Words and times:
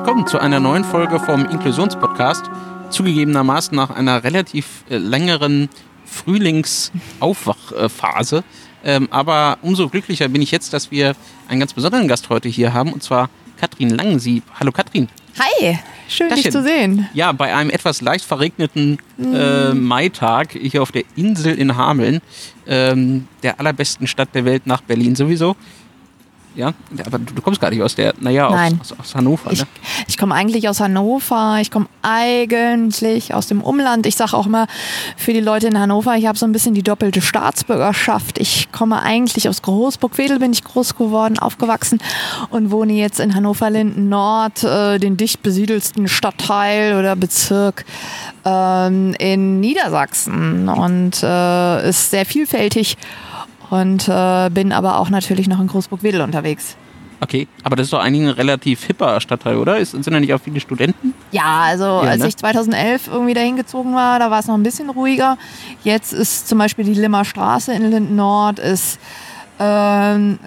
Willkommen 0.00 0.26
zu 0.26 0.38
einer 0.38 0.60
neuen 0.60 0.82
Folge 0.82 1.20
vom 1.20 1.44
Inklusionspodcast. 1.44 2.44
Zugegebenermaßen 2.88 3.76
nach 3.76 3.90
einer 3.90 4.24
relativ 4.24 4.82
äh, 4.88 4.96
längeren 4.96 5.68
Frühlingsaufwachphase. 6.06 8.42
Ähm, 8.82 9.08
aber 9.10 9.58
umso 9.60 9.90
glücklicher 9.90 10.28
bin 10.28 10.40
ich 10.40 10.52
jetzt, 10.52 10.72
dass 10.72 10.90
wir 10.90 11.14
einen 11.48 11.60
ganz 11.60 11.74
besonderen 11.74 12.08
Gast 12.08 12.30
heute 12.30 12.48
hier 12.48 12.72
haben, 12.72 12.94
und 12.94 13.02
zwar 13.02 13.28
Katrin 13.60 13.90
Langensieb. 13.90 14.42
Hallo 14.58 14.72
Katrin. 14.72 15.10
Hi, 15.38 15.78
schön 16.08 16.30
Taschen. 16.30 16.44
dich 16.44 16.50
zu 16.50 16.62
sehen. 16.62 17.06
Ja, 17.12 17.32
bei 17.32 17.54
einem 17.54 17.68
etwas 17.68 18.00
leicht 18.00 18.24
verregneten 18.24 18.96
äh, 19.18 19.74
Maitag 19.74 20.52
hier 20.52 20.80
auf 20.80 20.92
der 20.92 21.04
Insel 21.14 21.58
in 21.58 21.76
Hameln, 21.76 22.22
ähm, 22.66 23.28
der 23.42 23.60
allerbesten 23.60 24.06
Stadt 24.06 24.34
der 24.34 24.46
Welt 24.46 24.66
nach 24.66 24.80
Berlin 24.80 25.14
sowieso. 25.14 25.56
Ja, 26.56 26.72
aber 27.06 27.18
du, 27.18 27.34
du 27.34 27.42
kommst 27.42 27.60
gar 27.60 27.70
nicht 27.70 27.80
aus 27.82 27.94
der, 27.94 28.12
naja, 28.18 28.48
aus, 28.48 28.72
aus, 28.80 28.98
aus 28.98 29.14
Hannover. 29.14 29.52
Ich, 29.52 29.60
Ne? 29.60 29.66
ich 30.08 30.18
komme 30.18 30.34
eigentlich 30.34 30.68
aus 30.68 30.80
Hannover, 30.80 31.58
ich 31.60 31.70
komme 31.70 31.86
eigentlich 32.02 33.32
aus 33.34 33.46
dem 33.46 33.62
Umland. 33.62 34.06
Ich 34.06 34.16
sage 34.16 34.36
auch 34.36 34.46
immer 34.46 34.66
für 35.16 35.32
die 35.32 35.40
Leute 35.40 35.68
in 35.68 35.78
Hannover, 35.78 36.16
ich 36.16 36.26
habe 36.26 36.36
so 36.36 36.46
ein 36.46 36.52
bisschen 36.52 36.74
die 36.74 36.82
doppelte 36.82 37.20
Staatsbürgerschaft. 37.22 38.38
Ich 38.38 38.72
komme 38.72 39.00
eigentlich 39.00 39.48
aus 39.48 39.62
Großburg-Wedel, 39.62 40.38
bin 40.38 40.52
ich 40.52 40.64
groß 40.64 40.96
geworden, 40.96 41.38
aufgewachsen 41.38 41.98
und 42.50 42.70
wohne 42.70 42.94
jetzt 42.94 43.20
in 43.20 43.34
Hannover-Linden-Nord, 43.34 44.64
äh, 44.64 44.98
den 44.98 45.16
dicht 45.16 45.42
besiedelsten 45.42 46.08
Stadtteil 46.08 46.98
oder 46.98 47.14
Bezirk 47.16 47.84
ähm, 48.44 49.14
in 49.18 49.60
Niedersachsen 49.60 50.68
und 50.68 51.22
äh, 51.22 51.88
ist 51.88 52.10
sehr 52.10 52.26
vielfältig 52.26 52.96
und 53.70 54.08
äh, 54.08 54.50
bin 54.50 54.72
aber 54.72 54.98
auch 54.98 55.10
natürlich 55.10 55.48
noch 55.48 55.60
in 55.60 55.68
Großburg-Wedel 55.68 56.20
unterwegs. 56.20 56.76
Okay, 57.22 57.48
aber 57.62 57.76
das 57.76 57.88
ist 57.88 57.92
doch 57.92 58.00
eigentlich 58.00 58.26
ein 58.26 58.34
relativ 58.34 58.84
hipper 58.84 59.20
Stadtteil, 59.20 59.56
oder? 59.56 59.78
Ist, 59.78 59.90
sind 59.90 60.06
da 60.06 60.18
nicht 60.18 60.32
auch 60.32 60.40
viele 60.40 60.58
Studenten? 60.58 61.12
Ja, 61.32 61.60
also 61.64 61.84
als 61.84 62.22
ne? 62.22 62.28
ich 62.28 62.36
2011 62.36 63.08
irgendwie 63.08 63.34
dahin 63.34 63.56
gezogen 63.56 63.94
war, 63.94 64.18
da 64.18 64.30
war 64.30 64.40
es 64.40 64.46
noch 64.46 64.54
ein 64.54 64.62
bisschen 64.62 64.88
ruhiger. 64.88 65.36
Jetzt 65.84 66.14
ist 66.14 66.48
zum 66.48 66.58
Beispiel 66.58 66.84
die 66.84 66.94
Limmer 66.94 67.26
Straße 67.26 67.74
in 67.74 67.90
Linden 67.90 68.16
Nord, 68.16 68.58
ist 68.58 68.98
ähm, 69.58 70.38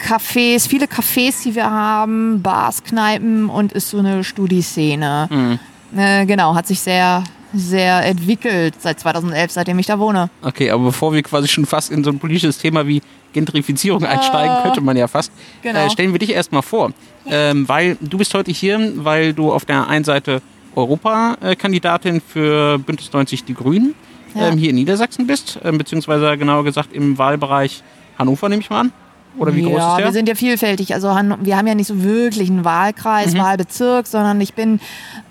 Cafés, 0.00 0.68
viele 0.68 0.86
Cafés, 0.86 1.44
die 1.44 1.54
wir 1.54 1.70
haben, 1.70 2.42
Bars, 2.42 2.82
Kneipen 2.82 3.48
und 3.48 3.72
ist 3.72 3.90
so 3.90 3.98
eine 3.98 4.24
Studi-Szene. 4.24 5.28
Mhm. 5.30 5.58
Äh, 5.96 6.26
genau, 6.26 6.54
hat 6.56 6.66
sich 6.66 6.80
sehr, 6.80 7.22
sehr 7.54 8.04
entwickelt 8.04 8.74
seit 8.80 9.00
2011, 9.00 9.50
seitdem 9.50 9.78
ich 9.78 9.86
da 9.86 9.98
wohne. 9.98 10.30
Okay, 10.42 10.70
aber 10.70 10.84
bevor 10.84 11.12
wir 11.12 11.22
quasi 11.22 11.48
schon 11.48 11.66
fast 11.66 11.90
in 11.90 12.04
so 12.04 12.10
ein 12.10 12.18
politisches 12.18 12.58
Thema 12.58 12.86
wie 12.86 13.00
Gentrifizierung 13.32 14.04
einsteigen, 14.04 14.56
könnte 14.62 14.80
man 14.80 14.96
ja 14.96 15.06
fast, 15.08 15.32
Genau. 15.62 15.86
äh, 15.86 15.90
stellen 15.90 16.12
wir 16.12 16.18
dich 16.18 16.30
erstmal 16.32 16.62
vor. 16.62 16.92
Ähm, 17.26 17.68
weil 17.68 17.96
du 18.00 18.18
bist 18.18 18.32
heute 18.34 18.50
hier, 18.50 18.92
weil 18.96 19.32
du 19.34 19.52
auf 19.52 19.64
der 19.64 19.86
einen 19.88 20.04
Seite 20.04 20.40
Europakandidatin 20.74 22.20
für 22.20 22.78
Bündnis 22.78 23.12
90 23.12 23.44
Die 23.44 23.54
Grünen 23.54 23.94
Ja. 24.34 24.48
ähm, 24.48 24.58
hier 24.58 24.70
in 24.70 24.76
Niedersachsen 24.76 25.26
bist, 25.26 25.58
ähm, 25.64 25.78
beziehungsweise 25.78 26.36
genauer 26.36 26.64
gesagt 26.64 26.92
im 26.92 27.18
Wahlbereich 27.18 27.82
Hannover, 28.18 28.48
nehme 28.48 28.62
ich 28.62 28.70
mal 28.70 28.80
an. 28.80 28.92
Oder 29.38 29.54
wie 29.54 29.62
groß 29.62 29.72
ja, 29.78 29.90
ist 29.92 29.96
der? 29.98 30.04
wir 30.06 30.12
sind 30.12 30.28
ja 30.28 30.34
vielfältig. 30.34 30.94
Also 30.94 31.08
wir 31.08 31.56
haben 31.56 31.66
ja 31.66 31.74
nicht 31.74 31.86
so 31.86 32.02
wirklich 32.02 32.50
einen 32.50 32.64
Wahlkreis, 32.64 33.34
Mhm. 33.34 33.38
Wahlbezirk, 33.38 34.06
sondern 34.06 34.40
ich 34.40 34.54
bin, 34.54 34.80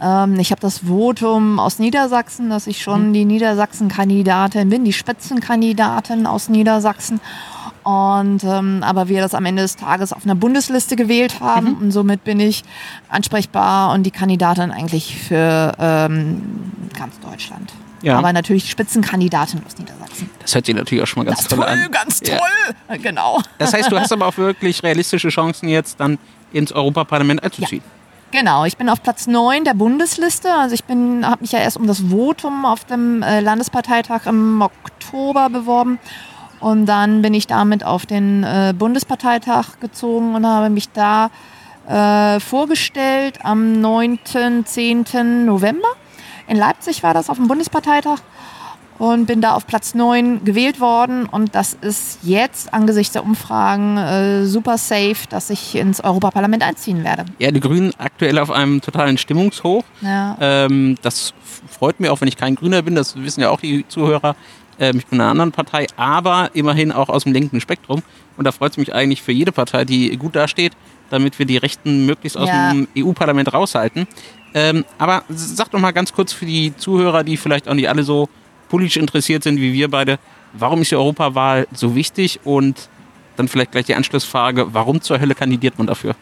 ähm, 0.01 0.39
ich 0.39 0.51
habe 0.51 0.61
das 0.61 0.79
Votum 0.87 1.59
aus 1.59 1.79
Niedersachsen, 1.79 2.49
dass 2.49 2.67
ich 2.67 2.77
Mhm. 2.79 2.81
schon 2.81 3.13
die 3.13 3.25
Niedersachsen-Kandidatin 3.25 4.69
bin, 4.69 4.85
die 4.85 4.93
Spitzenkandidatin 4.93 6.25
aus 6.25 6.49
Niedersachsen. 6.49 7.19
Und 7.83 8.43
ähm, 8.43 8.83
aber 8.83 9.07
wir 9.07 9.21
das 9.21 9.33
am 9.33 9.45
Ende 9.45 9.61
des 9.61 9.77
Tages 9.77 10.11
auf 10.11 10.25
einer 10.25 10.35
Bundesliste 10.35 10.97
gewählt 10.97 11.39
haben 11.39 11.69
Mhm. 11.69 11.77
und 11.83 11.91
somit 11.91 12.23
bin 12.25 12.39
ich 12.41 12.63
ansprechbar 13.07 13.93
und 13.93 14.03
die 14.03 14.11
Kandidatin 14.11 14.71
eigentlich 14.71 15.15
für 15.21 15.71
ähm, 15.79 16.41
ganz 16.97 17.17
Deutschland. 17.21 17.71
Ja. 18.01 18.17
Aber 18.17 18.31
natürlich 18.33 18.69
Spitzenkandidatin 18.69 19.61
aus 19.65 19.77
Niedersachsen. 19.77 20.29
das 20.41 20.53
hört 20.55 20.65
sich 20.65 20.75
natürlich 20.75 21.03
auch 21.03 21.07
schon 21.07 21.23
mal 21.23 21.29
ganz 21.29 21.39
Das 21.39 21.47
toll 21.47 21.59
toll, 21.59 21.67
an. 21.67 21.91
ganz 21.91 22.21
Ja. 22.25 22.37
toll. 22.37 22.97
Genau. 22.99 23.41
Das 23.57 23.73
heißt, 23.73 23.91
du 23.91 23.99
hast 23.99 24.11
aber 24.11 24.27
auch 24.27 24.37
wirklich 24.37 24.83
realistische 24.83 25.29
Chancen 25.29 25.67
jetzt 25.67 25.99
dann 25.99 26.17
ins 26.53 26.71
Europaparlament 26.71 27.43
einzuziehen. 27.43 27.81
Genau, 28.31 28.65
ich 28.65 28.75
bin 28.77 28.89
auf 28.89 29.01
Platz 29.01 29.25
9 29.27 29.63
der 29.63 29.73
Bundesliste. 29.73 30.53
Also 30.53 30.75
ich 30.75 30.83
bin, 30.83 31.25
habe 31.25 31.41
mich 31.41 31.53
ja 31.53 31.59
erst 31.59 31.77
um 31.77 31.87
das 31.87 32.01
Votum 32.09 32.65
auf 32.65 32.83
dem 32.85 33.23
äh, 33.23 33.39
Landesparteitag 33.39 34.25
im 34.25 34.61
Oktober 34.61 35.49
beworben. 35.49 35.97
Und 36.59 36.87
dann 36.87 37.21
bin 37.21 37.33
ich 37.33 37.47
damit 37.47 37.83
auf 37.85 38.05
den 38.05 38.43
äh, 38.43 38.73
Bundesparteitag 38.77 39.79
gezogen 39.79 40.35
und 40.35 40.45
habe 40.45 40.69
mich 40.69 40.89
da 40.89 41.29
äh, 41.87 42.39
vorgestellt 42.41 43.39
am 43.43 43.79
9., 43.79 44.19
10. 44.65 45.45
November. 45.45 45.87
In 46.47 46.57
Leipzig 46.57 47.03
war 47.03 47.13
das 47.13 47.29
auf 47.29 47.37
dem 47.37 47.47
Bundesparteitag 47.47 48.19
und 48.97 49.25
bin 49.25 49.41
da 49.41 49.53
auf 49.53 49.67
Platz 49.67 49.93
9 49.93 50.43
gewählt 50.43 50.79
worden. 50.79 51.25
Und 51.25 51.53
das 51.55 51.73
ist 51.73 52.19
jetzt 52.23 52.73
angesichts 52.73 53.13
der 53.13 53.23
Umfragen 53.23 53.97
äh, 53.97 54.45
super 54.45 54.77
safe, 54.77 55.27
dass 55.29 55.49
ich 55.49 55.75
ins 55.75 56.03
Europaparlament 56.03 56.63
einziehen 56.63 57.03
werde. 57.03 57.25
Ja, 57.39 57.51
die 57.51 57.59
Grünen 57.59 57.93
aktuell 57.97 58.39
auf 58.39 58.51
einem 58.51 58.81
totalen 58.81 59.17
Stimmungshoch. 59.17 59.83
Ja. 60.01 60.37
Ähm, 60.39 60.95
das 61.01 61.33
freut 61.67 61.99
mir 61.99 62.11
auch, 62.11 62.21
wenn 62.21 62.27
ich 62.27 62.37
kein 62.37 62.55
Grüner 62.55 62.81
bin. 62.81 62.95
Das 62.95 63.15
wissen 63.15 63.41
ja 63.41 63.49
auch 63.49 63.59
die 63.59 63.87
Zuhörer. 63.87 64.35
Ich 64.79 64.91
bin 65.07 65.17
in 65.17 65.21
einer 65.21 65.31
anderen 65.31 65.51
Partei, 65.51 65.87
aber 65.97 66.51
immerhin 66.53 66.91
auch 66.91 67.09
aus 67.09 67.23
dem 67.23 67.33
linken 67.33 67.59
Spektrum. 67.61 68.03
Und 68.37 68.45
da 68.45 68.51
freut 68.51 68.71
es 68.71 68.77
mich 68.77 68.93
eigentlich 68.93 69.21
für 69.23 69.31
jede 69.31 69.51
Partei, 69.51 69.85
die 69.85 70.15
gut 70.17 70.35
dasteht, 70.35 70.73
damit 71.09 71.39
wir 71.39 71.45
die 71.45 71.57
Rechten 71.57 72.05
möglichst 72.05 72.37
aus 72.37 72.47
Ja. 72.49 72.71
dem 72.71 72.87
EU-Parlament 72.97 73.51
raushalten. 73.53 74.07
Ähm, 74.53 74.85
aber 74.97 75.23
sag 75.29 75.71
doch 75.71 75.79
mal 75.79 75.91
ganz 75.91 76.13
kurz 76.13 76.31
für 76.33 76.45
die 76.45 76.75
Zuhörer, 76.77 77.23
die 77.23 77.37
vielleicht 77.37 77.67
auch 77.67 77.73
nicht 77.73 77.89
alle 77.89 78.03
so 78.03 78.29
politisch 78.69 78.97
interessiert 78.97 79.43
sind 79.43 79.59
wie 79.59 79.73
wir 79.73 79.89
beide, 79.89 80.19
warum 80.53 80.81
ist 80.81 80.91
die 80.91 80.95
Europawahl 80.95 81.67
so 81.73 81.95
wichtig? 81.95 82.39
Und 82.43 82.89
dann 83.35 83.47
vielleicht 83.47 83.71
gleich 83.71 83.85
die 83.85 83.95
Anschlussfrage, 83.95 84.73
warum 84.73 85.01
zur 85.01 85.19
Hölle 85.19 85.35
kandidiert 85.35 85.77
man 85.77 85.87
dafür? 85.87 86.15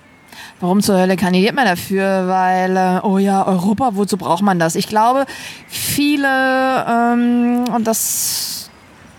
Warum 0.62 0.82
zur 0.82 0.98
Hölle 0.98 1.18
kandidiert 1.18 1.54
man 1.54 1.66
dafür? 1.66 2.28
Weil, 2.28 2.78
äh, 2.78 3.00
oh 3.06 3.18
ja, 3.18 3.46
Europa, 3.46 3.92
wozu 3.96 4.16
braucht 4.16 4.42
man 4.42 4.58
das? 4.58 4.76
Ich 4.76 4.88
glaube, 4.88 5.26
viele, 5.68 6.28
ähm, 6.88 7.66
und 7.74 7.86
das 7.86 8.70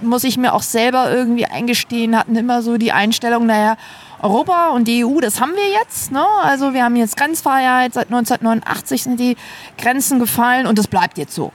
muss 0.00 0.24
ich 0.24 0.38
mir 0.38 0.54
auch 0.54 0.62
selber 0.62 1.10
irgendwie 1.10 1.46
eingestehen, 1.46 2.18
hatten 2.18 2.36
immer 2.36 2.62
so 2.62 2.78
die 2.78 2.92
Einstellung, 2.92 3.46
naja, 3.46 3.76
Europa 4.22 4.70
und 4.70 4.88
die 4.88 5.04
EU, 5.04 5.20
das 5.20 5.40
haben 5.40 5.52
wir 5.52 5.80
jetzt. 5.80 6.10
Ne? 6.10 6.24
Also 6.42 6.72
wir 6.72 6.84
haben 6.84 6.96
jetzt 6.96 7.16
Grenzfreiheit, 7.16 7.94
seit 7.94 8.06
1989 8.06 9.02
sind 9.02 9.20
die 9.20 9.36
Grenzen 9.76 10.18
gefallen 10.18 10.66
und 10.66 10.78
das 10.78 10.86
bleibt 10.86 11.18
jetzt 11.18 11.34
so. 11.34 11.52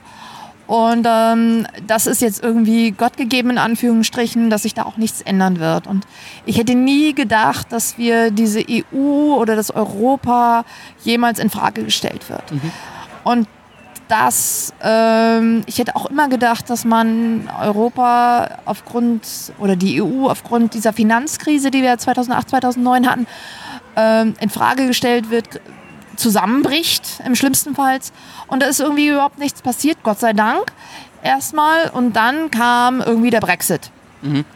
Und 0.72 1.06
ähm, 1.06 1.66
das 1.86 2.06
ist 2.06 2.22
jetzt 2.22 2.42
irgendwie 2.42 2.92
Gott 2.92 3.18
gegeben 3.18 3.50
in 3.50 3.58
Anführungsstrichen, 3.58 4.48
dass 4.48 4.62
sich 4.62 4.72
da 4.72 4.84
auch 4.84 4.96
nichts 4.96 5.20
ändern 5.20 5.60
wird. 5.60 5.86
Und 5.86 6.06
ich 6.46 6.56
hätte 6.56 6.74
nie 6.74 7.14
gedacht, 7.14 7.70
dass 7.70 7.98
wir 7.98 8.30
diese 8.30 8.64
EU 8.66 9.34
oder 9.34 9.54
das 9.54 9.70
Europa 9.70 10.64
jemals 11.04 11.40
in 11.40 11.50
Frage 11.50 11.84
gestellt 11.84 12.30
wird. 12.30 12.44
Und 13.22 13.48
das, 14.08 14.72
ähm, 14.82 15.62
ich 15.66 15.76
hätte 15.76 15.94
auch 15.94 16.06
immer 16.06 16.30
gedacht, 16.30 16.70
dass 16.70 16.86
man 16.86 17.50
Europa 17.60 18.48
aufgrund 18.64 19.52
oder 19.58 19.76
die 19.76 20.00
EU 20.00 20.26
aufgrund 20.26 20.72
dieser 20.72 20.94
Finanzkrise, 20.94 21.70
die 21.70 21.82
wir 21.82 21.98
2008, 21.98 22.48
2009 22.48 23.10
hatten, 23.10 23.26
ähm, 23.96 24.32
in 24.40 24.48
Frage 24.48 24.86
gestellt 24.86 25.28
wird, 25.28 25.60
zusammenbricht, 26.16 27.20
im 27.24 27.34
schlimmsten 27.34 27.74
Fall. 27.74 27.98
Und 28.46 28.62
da 28.62 28.66
ist 28.66 28.80
irgendwie 28.80 29.08
überhaupt 29.08 29.38
nichts 29.38 29.62
passiert, 29.62 29.98
Gott 30.02 30.20
sei 30.20 30.32
Dank, 30.32 30.72
erstmal. 31.22 31.90
Und 31.90 32.14
dann 32.14 32.50
kam 32.50 33.00
irgendwie 33.00 33.30
der 33.30 33.40
Brexit. 33.40 33.90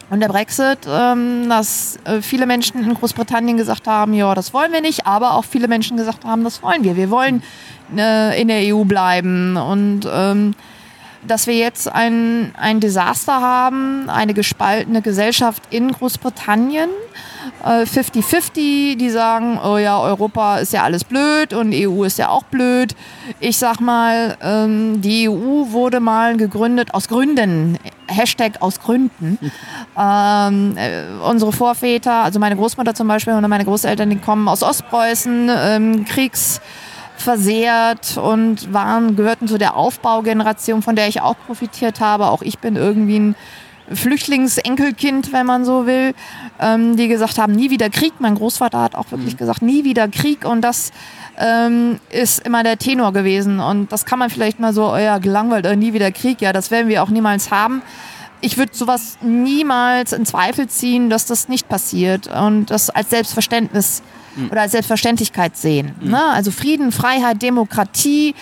Und 0.09 0.21
der 0.21 0.29
Brexit, 0.29 0.79
ähm, 0.87 1.49
dass 1.49 1.99
äh, 2.05 2.21
viele 2.21 2.45
Menschen 2.45 2.81
in 2.81 2.93
Großbritannien 2.93 3.57
gesagt 3.57 3.85
haben, 3.85 4.13
ja, 4.13 4.33
das 4.33 4.53
wollen 4.53 4.71
wir 4.71 4.79
nicht, 4.79 5.05
aber 5.05 5.33
auch 5.33 5.43
viele 5.43 5.67
Menschen 5.67 5.97
gesagt 5.97 6.23
haben, 6.23 6.45
das 6.45 6.63
wollen 6.63 6.85
wir. 6.85 6.95
Wir 6.95 7.09
wollen 7.09 7.43
äh, 7.95 8.41
in 8.41 8.47
der 8.47 8.73
EU 8.73 8.85
bleiben. 8.85 9.57
Und 9.57 10.07
ähm, 10.09 10.55
dass 11.27 11.47
wir 11.47 11.55
jetzt 11.55 11.91
ein, 11.91 12.53
ein 12.57 12.79
Desaster 12.79 13.41
haben, 13.41 14.09
eine 14.09 14.33
gespaltene 14.33 15.01
Gesellschaft 15.01 15.61
in 15.69 15.91
Großbritannien, 15.91 16.89
50-50, 17.63 18.97
die 18.97 19.09
sagen, 19.09 19.59
oh 19.63 19.77
ja, 19.77 19.99
Europa 19.99 20.57
ist 20.57 20.73
ja 20.73 20.83
alles 20.83 21.03
blöd 21.03 21.53
und 21.53 21.73
EU 21.73 22.03
ist 22.03 22.17
ja 22.17 22.29
auch 22.29 22.43
blöd. 22.43 22.95
Ich 23.39 23.57
sag 23.57 23.79
mal, 23.79 24.37
ähm, 24.41 25.01
die 25.01 25.29
EU 25.29 25.71
wurde 25.71 25.99
mal 25.99 26.37
gegründet 26.37 26.93
aus 26.93 27.07
Gründen, 27.07 27.77
Hashtag 28.07 28.61
aus 28.61 28.79
Gründen. 28.79 29.37
Ähm, 29.99 30.77
äh, 30.77 31.05
unsere 31.27 31.51
Vorväter, 31.51 32.23
also 32.23 32.39
meine 32.39 32.55
Großmutter 32.55 32.93
zum 32.93 33.07
Beispiel 33.07 33.33
und 33.33 33.47
meine 33.49 33.65
Großeltern, 33.65 34.11
die 34.11 34.17
kommen 34.17 34.47
aus 34.47 34.61
Ostpreußen, 34.61 35.49
ähm, 35.51 36.05
Kriegs 36.05 36.61
versehrt 37.17 38.17
und 38.17 38.71
waren, 38.73 39.15
gehörten 39.15 39.47
zu 39.47 39.57
der 39.57 39.75
Aufbaugeneration, 39.75 40.81
von 40.81 40.95
der 40.95 41.07
ich 41.07 41.21
auch 41.21 41.35
profitiert 41.47 41.99
habe. 41.99 42.27
Auch 42.27 42.43
ich 42.43 42.59
bin 42.59 42.75
irgendwie 42.75 43.19
ein 43.19 43.35
Flüchtlingsenkelkind, 43.93 45.31
wenn 45.31 45.45
man 45.45 45.65
so 45.65 45.85
will, 45.85 46.13
ähm, 46.59 46.97
die 46.97 47.07
gesagt 47.07 47.37
haben, 47.37 47.53
nie 47.53 47.69
wieder 47.69 47.89
Krieg. 47.89 48.13
Mein 48.19 48.35
Großvater 48.35 48.81
hat 48.81 48.95
auch 48.95 49.11
wirklich 49.11 49.33
mhm. 49.33 49.37
gesagt, 49.37 49.61
nie 49.61 49.83
wieder 49.83 50.07
Krieg. 50.07 50.45
Und 50.45 50.61
das 50.61 50.91
ähm, 51.37 51.99
ist 52.09 52.45
immer 52.45 52.63
der 52.63 52.77
Tenor 52.77 53.13
gewesen. 53.13 53.59
Und 53.59 53.91
das 53.91 54.05
kann 54.05 54.19
man 54.19 54.29
vielleicht 54.29 54.59
mal 54.59 54.73
so, 54.73 54.93
oh 54.93 54.97
ja, 54.97 55.17
gelangweilt, 55.19 55.67
oh, 55.67 55.75
nie 55.75 55.93
wieder 55.93 56.11
Krieg. 56.11 56.41
Ja, 56.41 56.53
das 56.53 56.71
werden 56.71 56.87
wir 56.87 57.03
auch 57.03 57.09
niemals 57.09 57.51
haben. 57.51 57.81
Ich 58.39 58.57
würde 58.57 58.71
sowas 58.75 59.17
niemals 59.21 60.13
in 60.13 60.25
Zweifel 60.25 60.67
ziehen, 60.67 61.09
dass 61.09 61.25
das 61.25 61.49
nicht 61.49 61.67
passiert 61.67 62.27
und 62.27 62.67
das 62.67 62.89
als 62.89 63.09
Selbstverständnis 63.09 64.03
mhm. 64.35 64.49
oder 64.51 64.61
als 64.61 64.73
Selbstverständlichkeit 64.73 65.57
sehen. 65.57 65.95
Mhm. 65.99 66.11
Ne? 66.11 66.23
Also 66.23 66.51
Frieden, 66.51 66.91
Freiheit, 66.91 67.41
Demokratie 67.41 68.35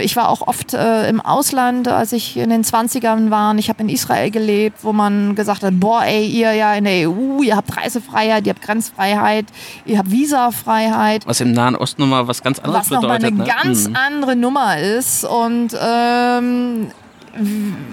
ich 0.00 0.16
war 0.16 0.28
auch 0.28 0.46
oft 0.46 0.74
äh, 0.74 1.08
im 1.08 1.20
Ausland, 1.20 1.88
als 1.88 2.12
ich 2.12 2.36
in 2.36 2.50
den 2.50 2.64
20ern 2.64 3.30
war. 3.30 3.54
Ich 3.56 3.68
habe 3.68 3.82
in 3.82 3.88
Israel 3.88 4.30
gelebt, 4.30 4.78
wo 4.82 4.92
man 4.92 5.34
gesagt 5.34 5.62
hat, 5.62 5.78
boah, 5.78 6.02
ey, 6.04 6.26
ihr 6.26 6.52
ja 6.52 6.74
in 6.74 6.84
der 6.84 7.08
EU, 7.08 7.42
ihr 7.42 7.56
habt 7.56 7.76
Reisefreiheit, 7.76 8.46
ihr 8.46 8.54
habt 8.54 8.62
Grenzfreiheit, 8.62 9.46
ihr 9.84 9.98
habt 9.98 10.10
Visafreiheit. 10.10 11.26
Was 11.26 11.40
im 11.40 11.52
Nahen 11.52 11.76
Osten 11.76 12.02
nochmal 12.02 12.28
was 12.28 12.42
ganz 12.42 12.58
anderes 12.58 12.90
was 12.90 13.00
bedeutet. 13.00 13.10
Was 13.10 13.22
nochmal 13.22 13.44
eine 13.44 13.62
ne? 13.62 13.62
ganz 13.62 13.88
mhm. 13.88 13.96
andere 13.96 14.36
Nummer 14.36 14.78
ist. 14.78 15.24
Und, 15.24 15.76
ähm, 15.80 16.88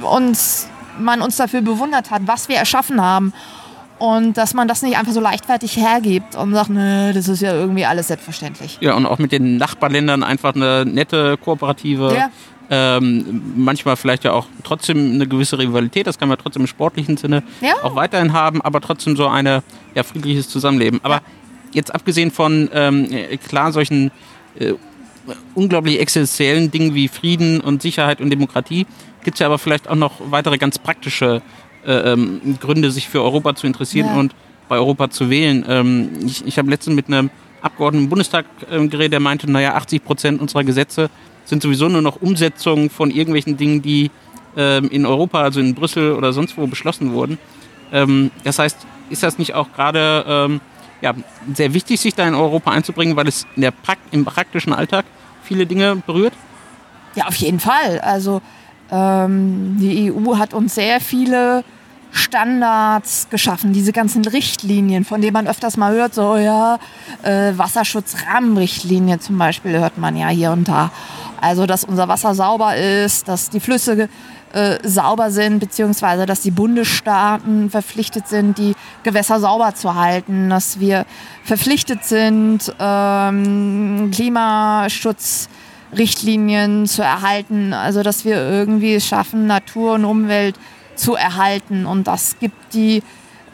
und 0.01 0.37
man 0.99 1.21
uns 1.21 1.37
dafür 1.37 1.61
bewundert 1.61 2.11
hat, 2.11 2.23
was 2.25 2.49
wir 2.49 2.57
erschaffen 2.57 3.01
haben. 3.01 3.33
Und 3.97 4.37
dass 4.37 4.53
man 4.53 4.67
das 4.67 4.81
nicht 4.81 4.97
einfach 4.97 5.13
so 5.13 5.21
leichtfertig 5.21 5.77
hergibt 5.77 6.35
und 6.35 6.53
sagt, 6.53 6.69
nö, 6.69 7.13
das 7.13 7.27
ist 7.27 7.41
ja 7.41 7.53
irgendwie 7.53 7.85
alles 7.85 8.09
selbstverständlich. 8.09 8.77
Ja, 8.81 8.93
und 8.95 9.05
auch 9.05 9.19
mit 9.19 9.31
den 9.31 9.57
Nachbarländern 9.57 10.23
einfach 10.23 10.53
eine 10.53 10.85
nette 10.85 11.37
kooperative, 11.37 12.13
ja. 12.13 12.29
ähm, 12.69 13.53
manchmal 13.55 13.95
vielleicht 13.95 14.25
ja 14.25 14.33
auch 14.33 14.47
trotzdem 14.63 15.13
eine 15.13 15.27
gewisse 15.27 15.57
Rivalität, 15.57 16.07
das 16.07 16.19
kann 16.19 16.27
man 16.27 16.37
trotzdem 16.37 16.63
im 16.63 16.67
sportlichen 16.67 17.15
Sinne 17.15 17.43
ja. 17.61 17.73
auch 17.83 17.95
weiterhin 17.95 18.33
haben, 18.33 18.61
aber 18.61 18.81
trotzdem 18.81 19.15
so 19.15 19.27
ein 19.27 19.45
ja, 19.45 20.03
friedliches 20.03 20.49
Zusammenleben. 20.49 20.99
Aber 21.03 21.15
ja. 21.15 21.21
jetzt 21.71 21.95
abgesehen 21.95 22.31
von 22.31 22.69
ähm, 22.73 23.07
klar 23.47 23.71
solchen 23.71 24.11
äh, 24.59 24.73
unglaublich 25.53 26.01
existenziellen 26.01 26.69
Dingen 26.69 26.93
wie 26.95 27.07
Frieden 27.07 27.61
und 27.61 27.81
Sicherheit 27.81 28.19
und 28.19 28.29
Demokratie, 28.29 28.85
gibt 29.23 29.35
es 29.35 29.39
ja 29.39 29.47
aber 29.47 29.57
vielleicht 29.57 29.89
auch 29.89 29.95
noch 29.95 30.13
weitere 30.29 30.57
ganz 30.57 30.77
praktische 30.79 31.37
äh, 31.37 31.41
ähm, 31.85 32.57
Gründe, 32.59 32.91
sich 32.91 33.09
für 33.09 33.21
Europa 33.21 33.55
zu 33.55 33.67
interessieren 33.67 34.07
ja. 34.07 34.19
und 34.19 34.35
bei 34.67 34.75
Europa 34.75 35.09
zu 35.09 35.29
wählen. 35.29 35.65
Ähm, 35.67 36.09
ich 36.25 36.45
ich 36.45 36.57
habe 36.57 36.69
letztens 36.69 36.95
mit 36.95 37.07
einem 37.07 37.29
Abgeordneten 37.61 38.05
im 38.05 38.09
Bundestag 38.09 38.45
äh, 38.69 38.87
geredet, 38.87 39.13
der 39.13 39.19
meinte, 39.19 39.49
naja, 39.49 39.75
80 39.75 40.03
Prozent 40.03 40.41
unserer 40.41 40.63
Gesetze 40.63 41.09
sind 41.45 41.61
sowieso 41.61 41.87
nur 41.89 42.01
noch 42.01 42.21
Umsetzungen 42.21 42.89
von 42.89 43.11
irgendwelchen 43.11 43.57
Dingen, 43.57 43.81
die 43.81 44.11
ähm, 44.57 44.89
in 44.89 45.05
Europa, 45.05 45.41
also 45.41 45.59
in 45.59 45.75
Brüssel 45.75 46.13
oder 46.13 46.33
sonst 46.33 46.57
wo 46.57 46.67
beschlossen 46.67 47.13
wurden. 47.13 47.37
Ähm, 47.91 48.31
das 48.43 48.59
heißt, 48.59 48.77
ist 49.09 49.23
das 49.23 49.37
nicht 49.37 49.53
auch 49.53 49.71
gerade 49.73 50.25
ähm, 50.27 50.61
ja, 51.01 51.13
sehr 51.53 51.73
wichtig, 51.73 51.99
sich 51.99 52.15
da 52.15 52.27
in 52.27 52.33
Europa 52.35 52.71
einzubringen, 52.71 53.15
weil 53.15 53.27
es 53.27 53.45
in 53.55 53.61
der 53.61 53.71
Prakt 53.71 54.01
im 54.11 54.25
praktischen 54.25 54.73
Alltag 54.73 55.05
viele 55.43 55.65
Dinge 55.65 55.97
berührt? 56.05 56.33
Ja, 57.15 57.27
auf 57.27 57.35
jeden 57.35 57.59
Fall. 57.59 57.99
Also 57.99 58.41
ähm, 58.91 59.77
die 59.79 60.11
EU 60.11 60.37
hat 60.37 60.53
uns 60.53 60.75
sehr 60.75 60.99
viele 60.99 61.63
Standards 62.15 63.27
geschaffen, 63.29 63.73
diese 63.73 63.91
ganzen 63.91 64.23
Richtlinien, 64.23 65.03
von 65.03 65.19
denen 65.21 65.33
man 65.33 65.47
öfters 65.47 65.75
mal 65.75 65.93
hört, 65.93 66.13
so 66.13 66.37
ja, 66.37 66.79
äh, 67.23 67.51
Wasserschutzrahmenrichtlinie 67.57 69.19
zum 69.19 69.37
Beispiel 69.37 69.77
hört 69.77 69.97
man 69.97 70.15
ja 70.15 70.29
hier 70.29 70.51
und 70.51 70.65
da. 70.67 70.91
Also, 71.41 71.65
dass 71.65 71.83
unser 71.83 72.07
Wasser 72.07 72.33
sauber 72.33 72.77
ist, 72.77 73.27
dass 73.27 73.49
die 73.49 73.59
Flüsse 73.59 74.07
äh, 74.53 74.77
sauber 74.87 75.29
sind, 75.29 75.59
beziehungsweise 75.59 76.25
dass 76.25 76.39
die 76.39 76.51
Bundesstaaten 76.51 77.69
verpflichtet 77.69 78.29
sind, 78.29 78.57
die 78.57 78.75
Gewässer 79.03 79.41
sauber 79.41 79.75
zu 79.75 79.95
halten, 79.95 80.49
dass 80.49 80.79
wir 80.79 81.05
verpflichtet 81.43 82.05
sind, 82.05 82.73
ähm, 82.79 84.09
Klimaschutzrichtlinien 84.13 86.87
zu 86.87 87.01
erhalten, 87.01 87.73
also 87.73 88.03
dass 88.03 88.23
wir 88.23 88.37
irgendwie 88.37 88.95
es 88.95 89.05
schaffen, 89.05 89.47
Natur 89.47 89.95
und 89.95 90.05
Umwelt 90.05 90.55
zu 90.95 91.15
erhalten. 91.15 91.85
Und 91.85 92.07
das 92.07 92.37
gibt 92.39 92.73
die 92.73 93.03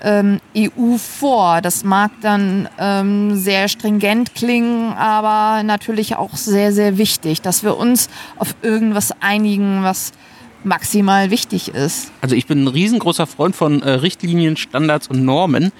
ähm, 0.04 0.40
EU 0.58 0.98
vor. 0.98 1.62
Das 1.62 1.84
mag 1.84 2.12
dann 2.22 2.68
ähm, 2.80 3.36
sehr 3.36 3.68
stringent 3.68 4.36
klingen, 4.36 4.94
aber 4.94 5.64
natürlich 5.64 6.16
auch 6.16 6.36
sehr, 6.36 6.74
sehr 6.74 6.98
wichtig, 6.98 7.42
dass 7.42 7.64
wir 7.64 7.78
uns 7.78 8.10
auf 8.38 8.56
irgendwas 8.62 9.14
einigen, 9.22 9.84
was 9.84 10.12
maximal 10.64 11.32
wichtig 11.32 11.70
ist. 11.70 12.12
Also 12.22 12.36
ich 12.36 12.46
bin 12.46 12.64
ein 12.64 12.68
riesengroßer 12.68 13.28
Freund 13.28 13.56
von 13.56 13.82
äh, 13.82 13.92
Richtlinien, 13.92 14.58
Standards 14.58 15.08
und 15.08 15.24
Normen. 15.24 15.72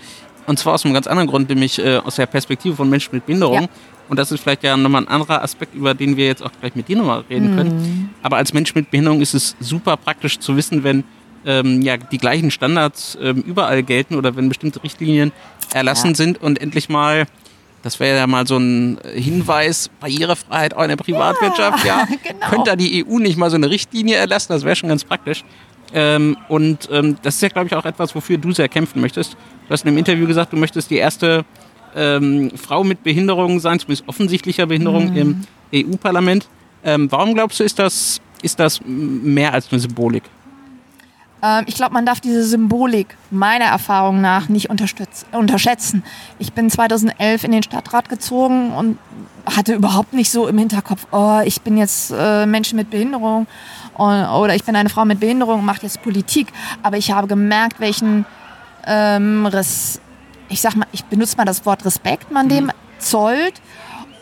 Und 0.48 0.58
zwar 0.58 0.74
aus 0.74 0.86
einem 0.86 0.94
ganz 0.94 1.08
anderen 1.08 1.30
Grund, 1.30 1.50
nämlich 1.50 1.80
äh, 1.80 1.98
aus 1.98 2.16
der 2.16 2.26
Perspektive 2.26 2.76
von 2.76 2.90
Menschen 2.90 3.14
mit 3.14 3.26
Behinderung. 3.26 3.64
Ja. 3.64 3.70
Und 4.10 4.18
das 4.18 4.32
ist 4.32 4.42
vielleicht 4.42 4.64
ja 4.64 4.76
nochmal 4.76 5.04
ein 5.04 5.08
anderer 5.08 5.42
Aspekt, 5.42 5.76
über 5.76 5.94
den 5.94 6.18
wir 6.18 6.26
jetzt 6.26 6.44
auch 6.44 6.52
gleich 6.60 6.76
mit 6.76 6.88
dir 6.88 6.98
nochmal 6.98 7.24
reden 7.30 7.56
können. 7.56 7.78
Mhm. 7.78 8.10
Aber 8.22 8.38
als 8.38 8.54
Mensch 8.54 8.76
mit 8.76 8.92
Behinderung 8.92 9.22
ist 9.22 9.34
es 9.34 9.56
super 9.60 9.96
praktisch 9.96 10.40
zu 10.40 10.58
wissen, 10.58 10.84
wenn 10.84 11.04
ähm, 11.46 11.82
ja, 11.82 11.98
die 11.98 12.18
gleichen 12.18 12.52
Standards 12.52 13.18
ähm, 13.22 13.38
überall 13.42 13.84
gelten 13.84 14.16
oder 14.16 14.36
wenn 14.36 14.50
bestimmte 14.50 14.84
Richtlinien 14.84 15.32
erlassen 15.74 16.10
ja. 16.10 16.16
sind 16.16 16.42
und 16.42 16.62
endlich 16.62 16.90
mal, 16.90 17.26
das 17.84 18.00
wäre 18.00 18.18
ja 18.18 18.28
mal 18.28 18.46
so 18.46 18.58
ein 18.58 19.00
Hinweis, 19.14 19.90
Barrierefreiheit 20.00 20.76
auch 20.76 20.84
in 20.84 20.90
der 20.90 20.98
Privatwirtschaft, 20.98 21.86
ja, 21.86 22.08
ja 22.10 22.18
genau. 22.24 22.50
könnte 22.50 22.70
da 22.72 22.76
die 22.76 23.06
EU 23.06 23.18
nicht 23.18 23.38
mal 23.38 23.50
so 23.50 23.56
eine 23.56 23.70
Richtlinie 23.70 24.18
erlassen, 24.18 24.54
das 24.54 24.64
wäre 24.64 24.76
schon 24.76 24.90
ganz 24.90 25.04
praktisch. 25.04 25.44
Ähm, 25.94 26.38
und 26.48 26.88
ähm, 26.92 27.18
das 27.22 27.36
ist 27.36 27.42
ja, 27.42 27.50
glaube 27.50 27.68
ich, 27.68 27.76
auch 27.76 27.86
etwas, 27.86 28.16
wofür 28.16 28.38
du 28.38 28.52
sehr 28.52 28.70
kämpfen 28.70 29.02
möchtest. 29.02 29.34
Du 29.34 29.74
hast 29.74 29.84
in 29.84 29.90
einem 29.90 29.98
Interview 29.98 30.26
gesagt, 30.26 30.54
du 30.54 30.58
möchtest 30.58 30.90
die 30.90 30.96
erste 30.96 31.44
ähm, 31.96 32.52
Frau 32.56 32.84
mit 32.84 33.04
Behinderung 33.04 33.60
sein, 33.60 33.80
zumindest 33.80 34.08
offensichtlicher 34.08 34.66
Behinderung 34.66 35.12
mhm. 35.12 35.18
im 35.18 35.46
EU-Parlament. 35.74 36.48
Ähm, 36.84 37.12
warum 37.12 37.34
glaubst 37.34 37.60
du, 37.60 37.64
ist 37.64 37.78
das, 37.78 38.22
ist 38.42 38.60
das 38.60 38.80
mehr 38.86 39.54
als 39.54 39.72
eine 39.72 39.80
Symbolik? 39.80 40.24
Ähm, 41.44 41.64
ich 41.68 41.76
glaube, 41.76 41.94
man 41.94 42.06
darf 42.06 42.20
diese 42.20 42.44
Symbolik 42.44 43.18
meiner 43.30 43.66
Erfahrung 43.66 44.22
nach 44.22 44.50
nicht 44.50 44.70
unterschätzen. 44.70 46.04
Ich 46.40 46.54
bin 46.54 46.70
2011 46.70 47.44
in 47.44 47.52
den 47.52 47.64
Stadtrat 47.64 48.10
gezogen 48.10 48.72
und 48.72 48.98
hatte 49.46 49.74
überhaupt 49.74 50.14
nicht 50.14 50.32
so 50.32 50.48
im 50.48 50.58
Hinterkopf, 50.58 51.08
oh, 51.12 51.40
ich 51.44 51.62
bin 51.62 51.78
jetzt 51.78 52.14
äh, 52.16 52.46
Menschen 52.46 52.76
mit 52.76 52.92
Behinderung 52.92 53.48
oder 53.98 54.56
ich 54.56 54.64
bin 54.64 54.76
eine 54.76 54.90
Frau 54.90 55.04
mit 55.06 55.20
Behinderung 55.20 55.60
und 55.60 55.66
mache 55.66 55.84
jetzt 55.84 56.02
Politik. 56.02 56.48
Aber 56.82 56.98
ich 56.98 57.12
habe 57.12 57.28
gemerkt, 57.28 57.80
welchen 57.80 58.26
ähm, 58.88 59.46
Res 59.46 60.00
ich 60.52 60.62
sag 60.62 60.76
mal, 60.76 60.88
ich 60.92 61.06
benutze 61.06 61.38
mal 61.38 61.46
das 61.46 61.66
Wort 61.66 61.86
Respekt 61.86 62.30
man 62.30 62.50
dem 62.50 62.66
mhm. 62.66 62.72
zollt 63.00 63.62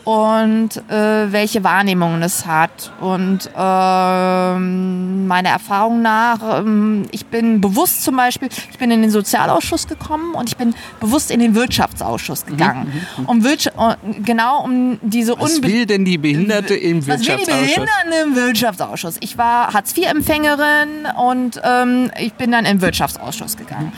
und 0.09 0.69
äh, 0.89 1.31
welche 1.31 1.63
Wahrnehmungen 1.63 2.23
es 2.23 2.47
hat. 2.47 2.91
Und 2.99 3.47
ähm, 3.55 5.27
meiner 5.27 5.49
Erfahrung 5.49 6.01
nach, 6.01 6.61
ähm, 6.61 7.05
ich 7.11 7.27
bin 7.27 7.61
bewusst 7.61 8.03
zum 8.03 8.17
Beispiel, 8.17 8.49
ich 8.71 8.79
bin 8.79 8.89
in 8.89 9.03
den 9.03 9.11
Sozialausschuss 9.11 9.87
gekommen 9.87 10.33
und 10.33 10.49
ich 10.49 10.57
bin 10.57 10.73
bewusst 10.99 11.29
in 11.29 11.39
den 11.39 11.53
Wirtschaftsausschuss 11.53 12.43
mhm, 12.45 12.49
gegangen. 12.49 13.03
Mhm, 13.17 13.25
um 13.25 13.43
Wirtschaft, 13.43 13.77
genau 14.25 14.63
um 14.63 14.97
diese 15.03 15.39
Was 15.39 15.61
will 15.61 15.85
denn 15.85 16.05
die 16.05 16.17
Behinderte 16.17 16.73
im 16.73 17.05
Wirtschaftsausschuss? 17.05 17.47
Was 17.47 17.55
will 17.55 17.67
die 17.67 17.73
Behinderten 17.75 18.29
im 18.29 18.35
Wirtschaftsausschuss? 18.35 19.17
Ich 19.19 19.37
war 19.37 19.73
Hartz-IV-Empfängerin 19.73 21.05
und 21.23 21.61
ähm, 21.63 22.09
ich 22.19 22.33
bin 22.33 22.51
dann 22.51 22.65
im 22.65 22.81
Wirtschaftsausschuss 22.81 23.57
gegangen. 23.57 23.93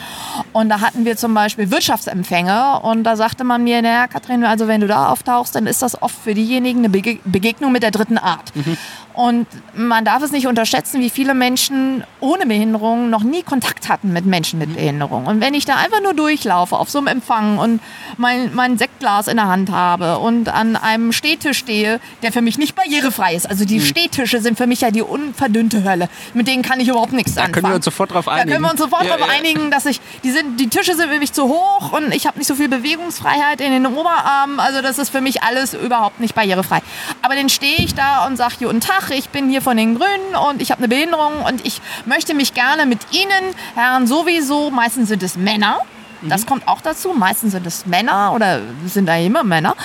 Und 0.51 0.67
da 0.67 0.81
hatten 0.81 1.05
wir 1.05 1.15
zum 1.15 1.33
Beispiel 1.33 1.71
Wirtschaftsempfänger 1.71 2.83
und 2.83 3.05
da 3.05 3.15
sagte 3.15 3.45
man 3.45 3.63
mir, 3.63 3.81
naja, 3.81 4.07
Katrin, 4.07 4.43
also 4.43 4.67
wenn 4.67 4.81
du 4.81 4.87
da 4.87 5.07
auftauchst, 5.07 5.55
dann 5.55 5.67
ist 5.67 5.81
das 5.81 6.00
oft 6.01 6.15
für 6.23 6.33
diejenigen 6.33 6.79
eine 6.79 6.89
Begegnung 6.89 7.71
mit 7.71 7.83
der 7.83 7.91
dritten 7.91 8.17
Art. 8.17 8.55
Mhm. 8.55 8.77
Und 9.13 9.47
man 9.75 10.05
darf 10.05 10.23
es 10.23 10.31
nicht 10.31 10.47
unterschätzen, 10.47 11.01
wie 11.01 11.09
viele 11.09 11.33
Menschen 11.33 12.03
ohne 12.19 12.45
Behinderung 12.45 13.09
noch 13.09 13.23
nie 13.23 13.43
Kontakt 13.43 13.89
hatten 13.89 14.13
mit 14.13 14.25
Menschen 14.25 14.59
mit 14.59 14.73
Behinderung. 14.73 15.25
Und 15.25 15.41
wenn 15.41 15.53
ich 15.53 15.65
da 15.65 15.75
einfach 15.75 16.01
nur 16.01 16.13
durchlaufe 16.13 16.77
auf 16.77 16.89
so 16.89 16.99
einem 16.99 17.07
Empfang 17.07 17.57
und 17.57 17.81
mein, 18.17 18.53
mein 18.53 18.77
Sektglas 18.77 19.27
in 19.27 19.37
der 19.37 19.47
Hand 19.47 19.71
habe 19.71 20.19
und 20.19 20.49
an 20.49 20.75
einem 20.75 21.11
Stehtisch 21.11 21.57
stehe, 21.57 21.99
der 22.21 22.31
für 22.31 22.41
mich 22.41 22.57
nicht 22.57 22.75
barrierefrei 22.75 23.35
ist. 23.35 23.49
Also 23.49 23.65
die 23.65 23.79
mhm. 23.79 23.83
Stehtische 23.85 24.39
sind 24.39 24.57
für 24.57 24.67
mich 24.67 24.81
ja 24.81 24.91
die 24.91 25.01
unverdünnte 25.01 25.83
Hölle. 25.83 26.07
Mit 26.33 26.47
denen 26.47 26.61
kann 26.61 26.79
ich 26.79 26.87
überhaupt 26.87 27.13
nichts 27.13 27.35
da 27.35 27.41
anfangen. 27.41 27.53
Da 27.53 27.59
können 27.61 27.73
wir 27.73 27.75
uns 27.75 27.85
sofort 27.85 28.11
darauf 28.11 28.27
einigen. 28.27 28.47
Da 28.47 28.53
können 28.53 28.65
wir 28.65 28.71
uns 28.71 28.79
sofort 28.79 29.03
ja, 29.03 29.17
darauf 29.17 29.27
ja. 29.27 29.37
einigen, 29.37 29.71
dass 29.71 29.85
ich, 29.85 29.99
die, 30.23 30.31
sind, 30.31 30.59
die 30.59 30.67
Tische 30.67 30.95
sind 30.95 31.09
für 31.11 31.19
mich 31.19 31.33
zu 31.33 31.43
hoch 31.49 31.91
und 31.91 32.13
ich 32.13 32.27
habe 32.27 32.37
nicht 32.37 32.47
so 32.47 32.55
viel 32.55 32.69
Bewegungsfreiheit 32.69 33.59
in 33.59 33.71
den 33.71 33.85
Oberarmen. 33.85 34.59
Also 34.59 34.81
das 34.81 34.97
ist 34.97 35.09
für 35.09 35.21
mich 35.21 35.43
alles 35.43 35.73
überhaupt 35.91 36.19
nicht 36.21 36.33
barrierefrei. 36.33 36.81
Aber 37.21 37.35
dann 37.35 37.49
stehe 37.49 37.77
ich 37.77 37.93
da 37.93 38.25
und 38.25 38.37
sage, 38.37 38.55
guten 38.59 38.79
Tag, 38.79 39.11
ich 39.11 39.29
bin 39.29 39.49
hier 39.49 39.61
von 39.61 39.75
den 39.75 39.95
Grünen 39.95 40.35
und 40.49 40.61
ich 40.61 40.71
habe 40.71 40.79
eine 40.79 40.87
Behinderung 40.87 41.43
und 41.45 41.65
ich 41.65 41.81
möchte 42.05 42.33
mich 42.33 42.53
gerne 42.53 42.85
mit 42.85 42.99
Ihnen, 43.11 43.55
Herren 43.75 44.07
sowieso, 44.07 44.71
meistens 44.71 45.09
sind 45.09 45.21
es 45.21 45.35
Männer, 45.35 45.79
das 46.23 46.45
kommt 46.45 46.67
auch 46.67 46.81
dazu. 46.81 47.13
Meistens 47.13 47.51
sind 47.53 47.65
es 47.65 47.85
Männer 47.85 48.33
oder 48.33 48.61
sind 48.85 49.07
da 49.07 49.15
immer 49.17 49.43
Männer. 49.43 49.75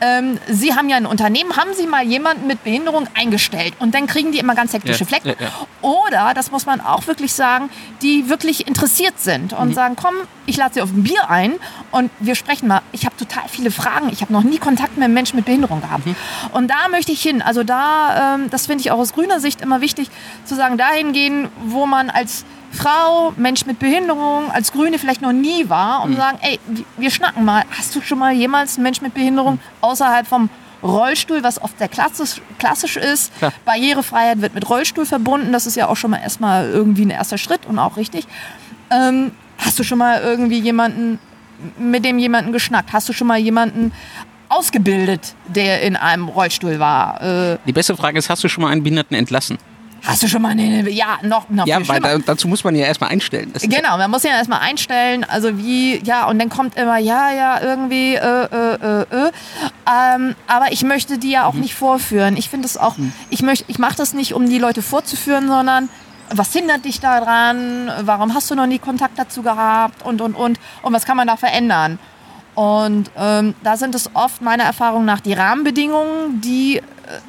Ähm, 0.00 0.38
sie 0.48 0.74
haben 0.74 0.88
ja 0.88 0.96
ein 0.96 1.06
Unternehmen, 1.06 1.56
haben 1.56 1.70
sie 1.74 1.86
mal 1.86 2.04
jemanden 2.04 2.46
mit 2.46 2.62
Behinderung 2.64 3.08
eingestellt 3.14 3.74
und 3.78 3.94
dann 3.94 4.06
kriegen 4.06 4.32
die 4.32 4.38
immer 4.38 4.54
ganz 4.54 4.72
hektische 4.72 5.00
Ja, 5.00 5.06
Flecken. 5.06 5.28
ja, 5.28 5.34
ja. 5.38 5.50
Oder, 5.82 6.32
das 6.34 6.50
muss 6.50 6.66
man 6.66 6.80
auch 6.80 7.06
wirklich 7.06 7.32
sagen, 7.32 7.70
die 8.02 8.28
wirklich 8.28 8.66
interessiert 8.66 9.18
sind 9.20 9.52
und 9.52 9.74
sagen, 9.74 9.96
komm, 9.96 10.14
ich 10.46 10.56
lade 10.56 10.74
sie 10.74 10.82
auf 10.82 10.90
ein 10.90 11.02
Bier 11.02 11.28
ein 11.30 11.54
und 11.90 12.10
wir 12.20 12.34
sprechen 12.34 12.68
mal. 12.68 12.82
Ich 12.92 13.04
habe 13.04 13.16
total 13.16 13.44
viele 13.48 13.70
Fragen. 13.70 14.10
Ich 14.10 14.20
habe 14.20 14.32
noch 14.32 14.42
nie 14.42 14.58
Kontakt 14.58 14.96
mit 14.96 15.04
einem 15.04 15.14
Menschen 15.14 15.36
mit 15.36 15.44
Behinderung 15.44 15.80
gehabt. 15.80 16.04
Und 16.52 16.68
da 16.70 16.88
möchte 16.90 17.12
ich 17.12 17.22
hin. 17.22 17.42
Also 17.42 17.64
da, 17.64 18.34
ähm, 18.34 18.50
das 18.50 18.66
finde 18.66 18.82
ich 18.82 18.90
auch 18.90 18.98
aus 18.98 19.12
grüner 19.12 19.40
Sicht 19.40 19.60
immer 19.60 19.80
wichtig, 19.80 20.08
zu 20.44 20.54
sagen, 20.54 20.76
dahin 20.78 21.12
gehen, 21.12 21.48
wo 21.64 21.86
man 21.86 22.10
als 22.10 22.44
Frau, 22.76 23.32
Mensch 23.36 23.66
mit 23.66 23.78
Behinderung, 23.78 24.50
als 24.50 24.72
Grüne 24.72 24.98
vielleicht 24.98 25.22
noch 25.22 25.32
nie 25.32 25.68
war 25.68 26.02
und 26.02 26.16
sagen, 26.16 26.38
ey, 26.42 26.58
wir 26.96 27.10
schnacken 27.10 27.44
mal. 27.44 27.64
Hast 27.76 27.94
du 27.96 28.00
schon 28.00 28.18
mal 28.18 28.32
jemals 28.32 28.76
einen 28.76 28.84
Mensch 28.84 29.00
mit 29.00 29.14
Behinderung 29.14 29.58
außerhalb 29.80 30.26
vom 30.26 30.48
Rollstuhl, 30.82 31.42
was 31.42 31.60
oft 31.60 31.78
sehr 31.78 31.88
klassisch, 31.88 32.40
klassisch 32.58 32.96
ist. 32.96 33.36
Klar. 33.38 33.52
Barrierefreiheit 33.64 34.40
wird 34.40 34.54
mit 34.54 34.68
Rollstuhl 34.68 35.06
verbunden. 35.06 35.52
Das 35.52 35.66
ist 35.66 35.74
ja 35.74 35.88
auch 35.88 35.96
schon 35.96 36.10
mal 36.10 36.18
erstmal 36.18 36.68
irgendwie 36.68 37.04
ein 37.06 37.10
erster 37.10 37.38
Schritt 37.38 37.66
und 37.66 37.78
auch 37.78 37.96
richtig. 37.96 38.26
Ähm, 38.90 39.32
hast 39.58 39.78
du 39.78 39.82
schon 39.82 39.98
mal 39.98 40.20
irgendwie 40.22 40.58
jemanden, 40.60 41.18
mit 41.78 42.04
dem 42.04 42.18
jemanden 42.18 42.52
geschnackt? 42.52 42.92
Hast 42.92 43.08
du 43.08 43.12
schon 43.12 43.26
mal 43.26 43.38
jemanden 43.38 43.92
ausgebildet, 44.48 45.34
der 45.48 45.82
in 45.82 45.96
einem 45.96 46.28
Rollstuhl 46.28 46.78
war? 46.78 47.20
Äh, 47.22 47.58
Die 47.66 47.72
beste 47.72 47.96
Frage 47.96 48.18
ist, 48.18 48.30
hast 48.30 48.44
du 48.44 48.48
schon 48.48 48.62
mal 48.62 48.70
einen 48.70 48.82
Behinderten 48.82 49.16
entlassen? 49.16 49.58
Hast 50.06 50.22
du 50.22 50.28
schon 50.28 50.42
mal 50.42 50.50
eine, 50.50 50.88
ja, 50.90 51.18
noch, 51.22 51.48
noch 51.50 51.66
Ja, 51.66 51.78
viel 51.78 51.88
weil 51.88 52.00
da, 52.00 52.18
dazu 52.18 52.48
muss 52.48 52.64
man 52.64 52.74
ja 52.74 52.86
erstmal 52.86 53.10
einstellen. 53.10 53.50
Das 53.52 53.62
Genau, 53.62 53.98
man 53.98 54.10
muss 54.10 54.22
ja 54.22 54.30
erstmal 54.30 54.60
einstellen, 54.60 55.24
also 55.24 55.58
wie, 55.58 56.02
ja, 56.04 56.26
und 56.28 56.38
dann 56.38 56.48
kommt 56.48 56.76
immer, 56.76 56.98
ja, 56.98 57.32
ja, 57.32 57.60
irgendwie, 57.60 58.14
äh, 58.14 58.44
äh, 58.44 58.74
äh, 58.74 59.02
äh. 59.02 59.32
Ähm, 59.86 60.34
aber 60.46 60.72
ich 60.72 60.82
möchte 60.82 61.18
die 61.18 61.30
ja 61.30 61.46
auch 61.46 61.54
nicht 61.54 61.74
vorführen. 61.74 62.36
Ich 62.36 62.48
finde 62.48 62.66
es 62.66 62.76
auch, 62.76 62.96
ich 63.30 63.42
möchte, 63.42 63.64
ich 63.68 63.78
mache 63.78 63.96
das 63.96 64.14
nicht, 64.14 64.34
um 64.34 64.48
die 64.48 64.58
Leute 64.58 64.82
vorzuführen, 64.82 65.48
sondern 65.48 65.88
was 66.30 66.52
hindert 66.52 66.84
dich 66.84 67.00
daran? 67.00 67.90
Warum 68.02 68.34
hast 68.34 68.50
du 68.50 68.54
noch 68.54 68.66
nie 68.66 68.78
Kontakt 68.78 69.18
dazu 69.18 69.42
gehabt? 69.42 70.04
Und, 70.04 70.20
und, 70.20 70.34
und. 70.34 70.58
Und 70.82 70.92
was 70.92 71.04
kann 71.04 71.16
man 71.16 71.26
da 71.26 71.36
verändern? 71.36 71.98
Und 72.56 73.10
ähm, 73.18 73.54
da 73.62 73.76
sind 73.76 73.94
es 73.94 74.10
oft 74.14 74.40
meiner 74.40 74.64
Erfahrung 74.64 75.04
nach 75.04 75.20
die 75.20 75.34
Rahmenbedingungen, 75.34 76.40
die 76.40 76.80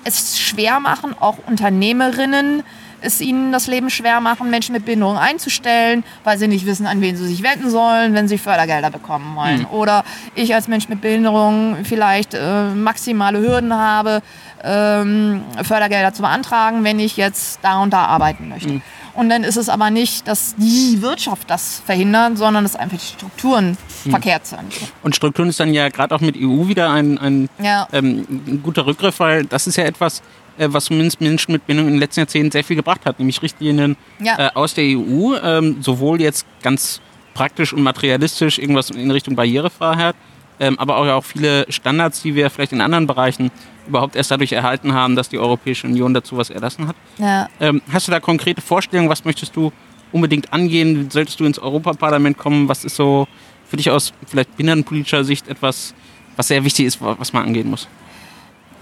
es 0.04 0.40
schwer 0.40 0.80
machen, 0.80 1.16
auch 1.20 1.38
Unternehmerinnen 1.48 2.64
es 3.02 3.22
ihnen 3.22 3.52
das 3.52 3.68
Leben 3.68 3.90
schwer 3.90 4.22
machen, 4.22 4.50
Menschen 4.50 4.74
mit 4.74 4.86
Behinderung 4.86 5.18
einzustellen, 5.18 6.04
weil 6.24 6.38
sie 6.38 6.48
nicht 6.48 6.66
wissen, 6.66 6.88
an 6.88 7.02
wen 7.02 7.16
sie 7.16 7.28
sich 7.28 7.44
wenden 7.44 7.70
sollen, 7.70 8.14
wenn 8.14 8.28
sie 8.28 8.38
Fördergelder 8.38 8.90
bekommen 8.90 9.36
wollen. 9.36 9.66
Oder 9.66 10.04
ich 10.36 10.54
als 10.54 10.68
Mensch 10.68 10.90
mit 10.90 11.02
Behinderung 11.02 11.78
vielleicht 11.84 12.34
äh, 12.34 12.70
maximale 12.74 13.40
Hürden 13.40 13.74
habe, 13.74 14.22
ähm, 14.64 15.44
Fördergelder 15.64 16.14
zu 16.14 16.22
beantragen, 16.24 16.84
wenn 16.84 17.00
ich 17.00 17.18
jetzt 17.18 17.60
da 17.62 17.82
und 17.82 17.94
da 17.94 18.06
arbeiten 18.06 18.50
möchte. 18.50 18.82
Und 19.18 19.30
dann 19.30 19.44
ist 19.44 19.58
es 19.58 19.68
aber 19.68 19.90
nicht, 19.90 20.28
dass 20.28 20.56
die 20.58 21.02
Wirtschaft 21.02 21.50
das 21.50 21.82
verhindert, 21.86 22.38
sondern 22.38 22.64
dass 22.64 22.76
einfach 22.76 22.98
die 22.98 23.06
Strukturen 23.06 23.76
verkehrt 24.10 24.46
sind. 24.46 24.62
Und 25.02 25.16
Strukturen 25.16 25.50
ist 25.50 25.60
dann 25.60 25.74
ja 25.74 25.90
gerade 25.90 26.14
auch 26.16 26.22
mit 26.22 26.36
EU 26.38 26.68
wieder 26.68 26.92
ein, 26.92 27.18
ein, 27.18 27.50
Ja. 27.62 27.88
ähm, 27.92 28.26
ein 28.30 28.62
guter 28.64 28.86
Rückgriff, 28.86 29.20
weil 29.20 29.46
das 29.46 29.66
ist 29.66 29.76
ja 29.76 29.86
etwas, 29.86 30.22
äh, 30.60 30.68
was 30.72 30.86
zumindest 30.86 31.20
Menschen 31.20 31.52
mit 31.52 31.66
Behinderung 31.66 31.88
in 31.90 31.96
den 31.96 32.00
letzten 32.00 32.20
Jahrzehnten 32.22 32.52
sehr 32.52 32.64
viel 32.64 32.76
gebracht 32.76 33.02
hat, 33.06 33.18
nämlich 33.18 33.42
Richtlinien 33.42 33.98
Ja. 34.20 34.38
äh, 34.38 34.50
aus 34.54 34.76
der 34.76 34.84
EU, 34.86 35.34
ähm, 35.44 35.78
sowohl 35.82 36.22
jetzt 36.22 36.46
ganz 36.62 37.02
praktisch 37.34 37.74
und 37.74 37.82
materialistisch 37.82 38.60
irgendwas 38.60 38.92
in 38.92 39.10
Richtung 39.12 39.36
Barrierefreiheit, 39.36 40.16
ähm, 40.60 40.78
aber 40.80 40.98
auch, 40.98 41.24
viele 41.24 41.66
Standards, 41.70 42.22
die 42.22 42.36
wir 42.36 42.50
vielleicht 42.50 42.72
in 42.72 42.82
anderen 42.82 43.08
Bereichen 43.08 43.52
überhaupt 43.88 44.16
erst 44.16 44.32
dadurch 44.32 44.52
erhalten 44.52 44.94
haben, 44.94 45.16
dass 45.16 45.30
die 45.30 45.38
Europäische 45.38 45.88
Union 45.88 46.14
dazu 46.14 46.38
was 46.38 46.50
erlassen 46.50 46.88
hat. 46.88 46.96
Ja. 47.18 47.48
Ähm, 47.60 47.82
hast 47.92 48.08
du 48.08 48.12
da 48.12 48.20
konkrete 48.20 48.62
Vorstellungen? 48.62 49.10
Was 49.10 49.24
möchtest 49.24 49.56
du 49.56 49.72
unbedingt 50.12 50.52
angehen? 50.54 51.10
Solltest 51.10 51.40
du 51.40 51.46
ins 51.46 51.60
Europaparlament 51.60 52.38
kommen? 52.38 52.68
Was 52.68 52.86
ist 52.86 52.96
so 52.96 53.28
für 53.68 53.78
dich 53.78 53.90
aus 53.90 54.14
vielleicht 54.26 54.56
behindertenpolitischer 54.56 55.24
Sicht 55.24 55.48
etwas, 55.48 55.94
was 56.36 56.48
sehr 56.48 56.64
wichtig 56.64 56.86
ist, 56.86 57.00
was 57.02 57.34
man 57.34 57.46
angehen 57.46 57.70
muss? 57.70 57.88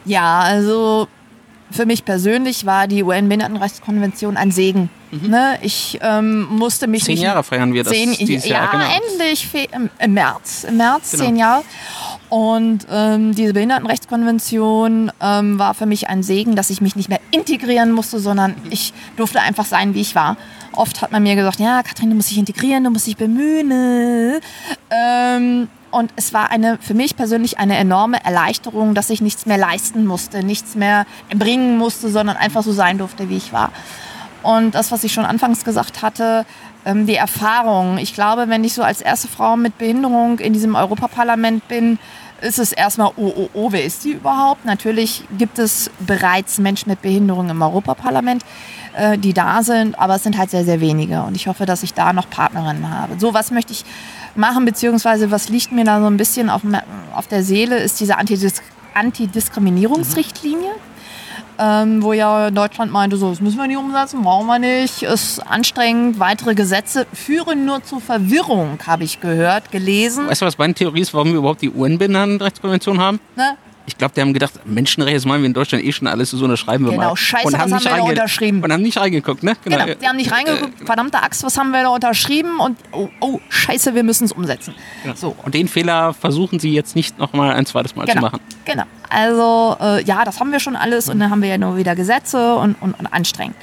Ja, 0.06 0.40
also 0.40 1.08
für 1.72 1.86
mich 1.86 2.06
persönlich 2.06 2.66
war 2.66 2.88
die 2.88 3.04
UN-Behindertenrechtskonvention 3.04 4.38
ein 4.38 4.52
Segen. 4.52 4.90
Ne? 5.12 5.58
Ich 5.62 5.98
ähm, 6.02 6.44
musste 6.50 6.88
mich 6.88 7.04
Mhm. 7.04 7.06
Zehn 7.06 7.18
Jahre 7.18 7.44
feiern 7.44 7.74
wir 7.74 7.84
das 7.84 7.94
zehn, 7.94 8.14
dieses 8.14 8.46
ja, 8.48 8.64
Jahr. 8.64 8.72
Genau. 8.72 8.86
endlich 8.86 9.48
im, 10.00 10.14
März, 10.14 10.66
im 10.66 10.78
März 10.78 11.12
Genau. 11.12 11.24
zehn 11.24 11.36
Jahre. 11.38 11.64
Und 12.30 12.86
ähm, 12.92 13.34
diese 13.34 13.54
Behindertenrechtskonvention 13.54 15.12
ähm, 15.22 15.60
war 15.60 15.74
für 15.74 15.86
mich 15.86 16.10
ein 16.10 16.22
Segen, 16.24 16.56
dass 16.56 16.70
ich 16.70 16.82
mich 16.82 16.96
nicht 16.96 17.08
mehr 17.10 17.20
integrieren 17.32 17.92
musste, 17.92 18.20
sondern 18.20 18.56
ich 18.70 18.94
durfte 19.16 19.40
einfach 19.42 19.66
sein, 19.66 19.94
wie 19.94 20.02
ich 20.02 20.16
war. 20.16 20.36
Oft 20.74 21.02
hat 21.02 21.12
man 21.12 21.24
mir 21.24 21.36
gesagt, 21.36 21.60
ja, 21.60 21.82
Katrin, 21.84 22.10
du 22.10 22.16
musst 22.16 22.32
dich 22.32 22.38
integrieren, 22.38 22.84
du 22.84 22.90
musst 22.90 23.08
dich 23.08 23.16
bemühen. 23.18 23.72
äh. 23.72 24.40
Ähm, 24.92 25.68
und 25.96 26.12
es 26.18 26.34
war 26.34 26.52
eine, 26.52 26.78
für 26.82 26.94
mich 26.94 27.16
persönlich 27.16 27.58
eine 27.58 27.78
enorme 27.78 28.22
Erleichterung, 28.26 28.96
dass 28.96 29.10
ich 29.10 29.22
nichts 29.22 29.46
mehr 29.46 29.58
leisten 29.58 30.06
musste, 30.06 30.44
nichts 30.44 30.76
mehr 30.76 31.06
erbringen 31.30 31.78
musste, 31.78 32.10
sondern 32.10 32.36
einfach 32.36 32.64
so 32.64 32.74
sein 32.74 32.98
durfte, 32.98 33.30
wie 33.30 33.38
ich 33.38 33.54
war. 33.54 33.72
Und 34.44 34.76
das, 34.76 34.92
was 34.92 35.06
ich 35.06 35.14
schon 35.14 35.24
anfangs 35.24 35.64
gesagt 35.64 36.02
hatte, 36.02 36.46
ähm, 36.84 37.06
die 37.06 37.16
Erfahrung. 37.16 37.98
Ich 37.98 38.14
glaube, 38.14 38.50
wenn 38.50 38.66
ich 38.66 38.74
so 38.74 38.84
als 38.84 39.00
erste 39.00 39.30
Frau 39.30 39.56
mit 39.56 39.78
Behinderung 39.78 40.40
in 40.40 40.52
diesem 40.52 40.76
Europaparlament 40.76 41.66
bin, 41.70 41.98
ist 42.42 42.60
es 42.60 42.74
erstmal, 42.74 43.12
oh, 43.16 43.34
oh, 43.34 43.50
oh, 43.54 43.72
wer 43.72 43.86
ist 43.86 44.04
die 44.04 44.12
überhaupt? 44.12 44.66
Natürlich 44.66 45.24
gibt 45.38 45.60
es 45.60 45.90
bereits 46.00 46.58
Menschen 46.58 46.90
mit 46.90 47.02
Behinderung 47.02 47.50
im 47.50 47.62
Europaparlament, 47.62 48.44
äh, 48.98 49.18
die 49.18 49.34
da 49.34 49.64
sind, 49.64 49.98
aber 49.98 50.16
es 50.16 50.24
sind 50.24 50.38
halt 50.38 50.52
sehr, 50.52 50.66
sehr 50.66 50.82
wenige. 50.82 51.22
Und 51.24 51.36
ich 51.36 51.48
hoffe, 51.48 51.66
dass 51.66 51.84
ich 51.84 51.94
da 51.94 52.12
noch 52.12 52.30
Partnerinnen 52.30 52.90
habe. 52.90 53.18
So, 53.18 53.34
was 53.34 53.50
möchte 53.50 53.72
ich 53.72 53.86
machen, 54.38 54.66
beziehungsweise 54.66 55.32
was 55.32 55.50
liegt 55.50 55.72
mir 55.72 55.84
da 55.84 56.00
so 56.00 56.08
ein 56.08 56.18
bisschen 56.18 56.50
auf, 56.50 56.62
auf 57.16 57.28
der 57.28 57.44
Seele, 57.44 57.78
ist 57.78 58.00
diese 58.00 58.18
Antidis 58.18 58.62
Antidiskriminierungsrichtlinie 58.94 60.72
ähm, 61.60 62.04
wo 62.04 62.14
ja 62.14 62.52
Deutschland 62.52 62.92
meinte, 62.92 63.18
so, 63.18 63.30
das 63.30 63.42
müssen 63.42 63.58
wir 63.58 63.68
nicht 63.68 63.78
umsetzen, 63.78 64.24
brauchen 64.24 64.48
wir 64.48 64.60
nicht, 64.60 65.04
ist 65.04 65.40
anstrengend, 65.40 66.20
weitere 66.20 66.56
Gesetze 66.56 67.08
führen 67.14 67.66
nur 67.66 67.84
zu 67.84 68.00
Verwirrung, 68.00 68.80
habe 68.86 69.04
ich 69.04 69.22
gehört, 69.22 69.72
gelesen. 69.72 70.28
Weißt 70.28 70.42
du, 70.42 70.46
was 70.46 70.58
meine 70.58 70.74
Theorie 70.74 71.02
ist, 71.02 71.14
warum 71.14 71.30
wir 71.30 71.38
überhaupt 71.38 71.62
die 71.62 71.72
UN-Behindertenrechtskonvention 71.72 73.00
haben? 73.00 73.20
Ne? 73.36 73.58
Ich 73.88 73.98
glaube, 73.98 74.14
die 74.16 74.22
haben 74.22 74.34
gedacht, 74.34 74.54
Menschenrechte, 74.66 75.18
das 75.18 75.26
machen 75.26 75.42
wir 75.42 75.48
in 75.48 75.54
Deutschland 75.54 75.84
eh 75.84 75.92
schon 75.92 76.08
alles, 76.08 76.32
so 76.32 76.44
unterschreiben 76.44 76.86
wir 76.86 76.92
Genau, 76.92 77.10
mal. 77.10 77.16
scheiße, 77.16 77.48
und 77.48 77.54
was 77.54 77.62
haben 77.62 77.72
wir 77.72 77.80
da 77.80 78.02
unterschrieben? 78.02 78.64
Und 78.64 78.74
haben 78.74 78.82
nicht 78.82 78.98
reingeguckt, 78.98 79.44
ne? 79.44 79.56
Genau, 79.64 79.86
die 79.86 80.08
haben 80.08 80.18
nicht 80.18 80.32
reingeguckt, 80.32 80.86
verdammte 80.86 81.22
Axt, 81.22 81.44
was 81.44 81.58
haben 81.58 81.72
wir 81.72 81.84
da 81.84 81.90
unterschrieben 81.90 82.60
und 82.60 82.78
oh, 82.92 83.10
oh 83.20 83.40
scheiße, 83.50 83.94
wir 83.94 84.04
müssen 84.04 84.26
es 84.26 84.32
umsetzen. 84.32 84.74
So, 85.16 85.36
Und 85.44 85.54
den 85.54 85.68
Fehler 85.68 86.14
versuchen 86.14 86.60
sie 86.60 86.74
jetzt 86.74 86.96
nicht 86.96 87.18
nochmal 87.20 87.54
ein 87.54 87.66
zweites 87.66 87.96
Mal 87.96 88.08
zu 88.08 88.14
genau, 88.14 88.28
machen. 88.28 88.40
genau. 88.66 88.84
Also 89.10 89.78
äh, 89.80 90.04
ja, 90.04 90.26
das 90.26 90.40
haben 90.40 90.52
wir 90.52 90.60
schon 90.60 90.76
alles 90.76 91.10
und 91.10 91.20
dann 91.20 91.30
haben 91.30 91.42
wir 91.42 91.50
ja 91.50 91.58
nur 91.58 91.78
wieder 91.78 91.96
Gesetze 91.96 92.56
und, 92.56 92.76
und, 92.82 93.00
und 93.00 93.08
anstrengend. 93.08 93.56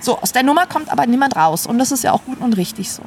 So, 0.00 0.18
aus 0.20 0.32
der 0.32 0.42
Nummer 0.42 0.66
kommt 0.66 0.90
aber 0.90 1.06
niemand 1.06 1.36
raus 1.36 1.66
und 1.66 1.78
das 1.78 1.92
ist 1.92 2.04
ja 2.04 2.12
auch 2.12 2.24
gut 2.24 2.40
und 2.40 2.56
richtig 2.56 2.90
so. 2.90 3.02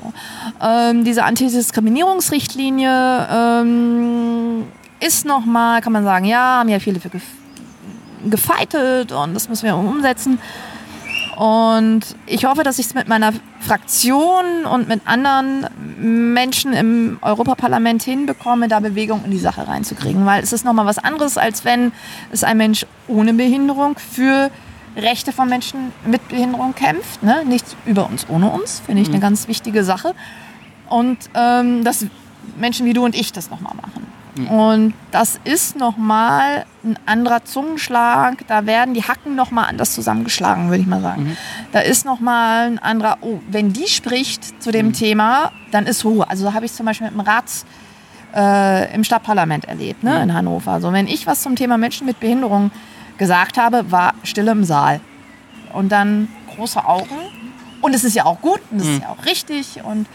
Ähm, 0.62 1.04
diese 1.04 1.24
Antidiskriminierungsrichtlinie 1.24 3.28
ähm, 3.32 4.64
ist 5.00 5.26
nochmal, 5.26 5.82
kann 5.82 5.94
man 5.94 6.04
sagen, 6.04 6.26
ja, 6.26 6.60
haben 6.60 6.70
ja 6.70 6.80
viele 6.80 7.00
für 7.00 7.10
gef 7.10 7.24
gefeitet 8.30 9.14
und 9.14 9.34
das 9.34 9.48
müssen 9.48 9.66
wir 9.66 9.76
umsetzen. 9.78 10.40
Und 11.40 12.02
ich 12.26 12.44
hoffe, 12.44 12.64
dass 12.64 12.80
ich 12.80 12.88
es 12.88 12.94
mit 12.94 13.08
meiner 13.08 13.32
Fraktion 13.62 14.66
und 14.70 14.90
mit 14.90 15.00
anderen 15.06 15.68
Menschen 16.34 16.74
im 16.74 17.18
Europaparlament 17.22 18.04
hinbekomme, 18.04 18.68
da 18.68 18.82
Bewegung 18.82 19.24
in 19.24 19.32
die 19.32 19.40
Sache 19.40 19.66
reinzukriegen. 19.66 20.26
Weil 20.26 20.44
es 20.44 20.52
ist 20.52 20.66
nochmal 20.66 20.86
was 20.86 20.98
anderes, 20.98 21.38
als 21.38 21.64
wenn 21.64 21.94
es 22.34 22.44
ein 22.44 22.58
Mensch 22.58 22.86
ohne 23.08 23.34
Behinderung 23.34 23.96
für 23.98 24.52
Rechte 24.98 25.32
von 25.32 25.48
Menschen 25.48 25.94
mit 26.06 26.28
Behinderung 26.28 26.76
kämpft. 26.76 27.24
Ne? 27.24 27.46
Nichts 27.46 27.74
über 27.86 28.06
uns 28.10 28.28
ohne 28.28 28.50
uns, 28.50 28.82
finde 28.86 29.02
ich 29.02 29.08
eine 29.08 29.22
ganz 29.22 29.48
wichtige 29.48 29.86
Sache. 29.86 30.14
Und 30.90 31.18
ähm, 31.36 31.86
dass 31.86 32.06
Menschen 32.58 32.86
wie 32.86 32.92
du 32.92 33.06
und 33.06 33.16
ich 33.16 33.32
das 33.32 33.50
nochmal 33.50 33.76
machen. 33.76 34.19
Und 34.48 34.94
das 35.12 35.40
ist 35.44 35.76
nochmal 35.76 36.66
ein 36.84 36.98
anderer 37.06 37.44
Zungenschlag. 37.44 38.48
Da 38.48 38.66
werden 38.66 38.94
die 38.94 39.04
Hacken 39.04 39.36
nochmal 39.36 39.66
anders 39.68 39.94
zusammengeschlagen, 39.94 40.70
würde 40.70 40.82
ich 40.82 40.88
mal 40.88 41.02
sagen. 41.02 41.38
Da 41.72 41.80
ist 41.80 42.06
nochmal 42.06 42.68
ein 42.68 42.80
anderer, 42.80 43.18
oh, 43.22 43.40
wenn 43.50 43.74
die 43.74 43.88
spricht 43.88 44.62
zu 44.62 44.72
dem 44.72 44.94
Thema, 44.94 45.52
dann 45.72 45.86
ist 45.86 46.06
Ruhe. 46.06 46.30
Also 46.30 46.54
habe 46.54 46.66
ich 46.66 46.74
zum 46.74 46.86
Beispiel 46.86 47.08
mit 47.08 47.16
dem 47.16 47.22
Rats 47.22 47.66
äh, 48.36 48.94
im 48.94 49.04
Stadtparlament 49.04 49.66
erlebt, 49.66 50.04
ne, 50.04 50.22
in 50.22 50.34
Hannover. 50.34 50.72
Also 50.72 50.94
wenn 50.94 51.08
ich 51.08 51.28
was 51.28 51.42
zum 51.42 51.56
Thema 51.56 51.78
Menschen 51.78 52.06
mit 52.06 52.20
Behinderung 52.20 52.72
gesagt 53.18 53.58
habe, 53.58 53.92
war 53.92 54.14
Stille 54.24 54.52
im 54.52 54.64
Saal. 54.64 55.02
Und 55.74 55.92
dann 55.92 56.30
große 56.56 56.84
Augen. 56.84 57.16
Und 57.82 57.96
es 57.96 58.04
ist 58.04 58.16
ja 58.16 58.26
auch 58.26 58.42
gut 58.42 58.60
und 58.72 58.82
es 58.82 58.88
ist 58.88 59.02
ja 59.02 59.10
auch 59.10 59.26
richtig. 59.26 59.84
Und 59.84 60.08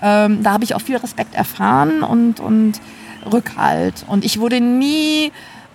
ähm, 0.00 0.42
da 0.42 0.52
habe 0.52 0.64
ich 0.64 0.74
auch 0.74 0.80
viel 0.80 0.96
Respekt 0.96 1.34
erfahren 1.34 2.02
und, 2.02 2.40
und 2.40 2.80
Rückhalt. 3.30 4.04
Und 4.06 4.24
ich 4.24 4.40
wurde 4.40 4.60
nie 4.60 5.32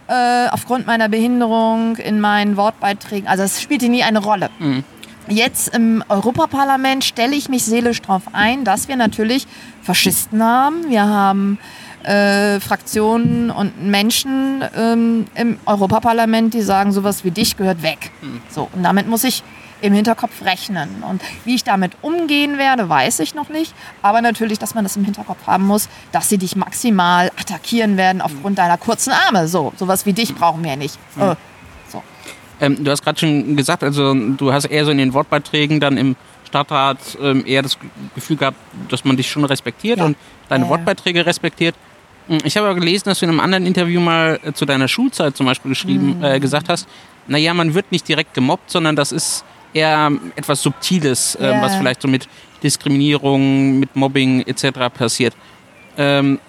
äh, 0.07 0.47
aufgrund 0.49 0.87
meiner 0.87 1.09
Behinderung 1.09 1.97
in 1.97 2.19
meinen 2.19 2.57
Wortbeiträgen, 2.57 3.27
also 3.27 3.43
es 3.43 3.61
spielte 3.61 3.89
nie 3.89 4.03
eine 4.03 4.19
Rolle. 4.19 4.49
Mhm. 4.59 4.83
Jetzt 5.27 5.73
im 5.73 6.03
Europaparlament 6.07 7.03
stelle 7.03 7.35
ich 7.35 7.49
mich 7.49 7.65
seelisch 7.65 8.01
darauf 8.01 8.23
ein, 8.33 8.63
dass 8.63 8.87
wir 8.87 8.95
natürlich 8.95 9.47
Faschisten 9.81 10.43
haben. 10.43 10.87
Wir 10.87 11.07
haben 11.07 11.57
äh, 12.03 12.59
Fraktionen 12.59 13.49
und 13.49 13.83
Menschen 13.83 14.63
ähm, 14.77 15.25
im 15.33 15.57
Europaparlament, 15.65 16.53
die 16.53 16.61
sagen, 16.61 16.91
sowas 16.91 17.23
wie 17.23 17.31
dich 17.31 17.57
gehört 17.57 17.81
weg. 17.81 18.11
Mhm. 18.21 18.41
So, 18.51 18.69
und 18.71 18.83
damit 18.83 19.07
muss 19.07 19.23
ich 19.23 19.41
im 19.85 19.93
Hinterkopf 19.93 20.43
rechnen. 20.43 21.03
Und 21.09 21.21
wie 21.43 21.55
ich 21.55 21.63
damit 21.63 21.93
umgehen 22.01 22.57
werde, 22.57 22.89
weiß 22.89 23.19
ich 23.19 23.35
noch 23.35 23.49
nicht. 23.49 23.73
Aber 24.01 24.21
natürlich, 24.21 24.59
dass 24.59 24.75
man 24.75 24.83
das 24.83 24.95
im 24.95 25.05
Hinterkopf 25.05 25.47
haben 25.47 25.65
muss, 25.65 25.89
dass 26.11 26.29
sie 26.29 26.37
dich 26.37 26.55
maximal 26.55 27.31
attackieren 27.37 27.97
werden 27.97 28.21
aufgrund 28.21 28.57
deiner 28.57 28.77
kurzen 28.77 29.11
Arme. 29.11 29.47
So, 29.47 29.73
sowas 29.77 30.05
wie 30.05 30.13
dich 30.13 30.35
brauchen 30.35 30.63
wir 30.63 30.75
nicht. 30.75 30.97
Mhm. 31.15 31.21
Äh, 31.21 31.35
so. 31.89 32.03
ähm, 32.61 32.83
du 32.83 32.91
hast 32.91 33.03
gerade 33.03 33.19
schon 33.19 33.55
gesagt, 33.55 33.83
also 33.83 34.13
du 34.13 34.51
hast 34.51 34.65
eher 34.65 34.85
so 34.85 34.91
in 34.91 34.97
den 34.97 35.13
Wortbeiträgen 35.13 35.79
dann 35.79 35.97
im 35.97 36.15
Stadtrat 36.47 36.99
ähm, 37.21 37.43
eher 37.45 37.61
das 37.61 37.77
Gefühl 38.13 38.37
gehabt, 38.37 38.57
dass 38.89 39.03
man 39.03 39.17
dich 39.17 39.29
schon 39.29 39.43
respektiert 39.45 39.99
ja. 39.99 40.05
und 40.05 40.17
deine 40.49 40.65
äh. 40.65 40.69
Wortbeiträge 40.69 41.25
respektiert. 41.25 41.75
Hm, 42.27 42.39
ich 42.43 42.55
habe 42.57 42.67
aber 42.67 42.79
gelesen, 42.79 43.05
dass 43.05 43.19
du 43.19 43.25
in 43.25 43.31
einem 43.31 43.39
anderen 43.39 43.65
Interview 43.65 43.99
mal 43.99 44.39
äh, 44.43 44.53
zu 44.53 44.65
deiner 44.65 44.87
Schulzeit 44.87 45.35
zum 45.35 45.45
Beispiel 45.45 45.69
geschrieben, 45.69 46.17
mhm. 46.17 46.23
äh, 46.23 46.39
gesagt 46.39 46.69
hast, 46.69 46.87
naja, 47.27 47.53
man 47.53 47.73
wird 47.73 47.91
nicht 47.91 48.07
direkt 48.07 48.33
gemobbt, 48.33 48.69
sondern 48.69 48.95
das 48.95 49.11
ist 49.11 49.43
eher 49.75 50.11
etwas 50.35 50.63
Subtiles, 50.63 51.37
yeah. 51.39 51.51
ähm, 51.51 51.61
was 51.61 51.75
vielleicht 51.75 52.01
so 52.01 52.07
mit 52.07 52.27
Diskriminierung, 52.63 53.79
mit 53.79 53.95
Mobbing 53.95 54.41
etc. 54.41 54.71
passiert. 54.93 55.35
Ähm, 55.97 56.39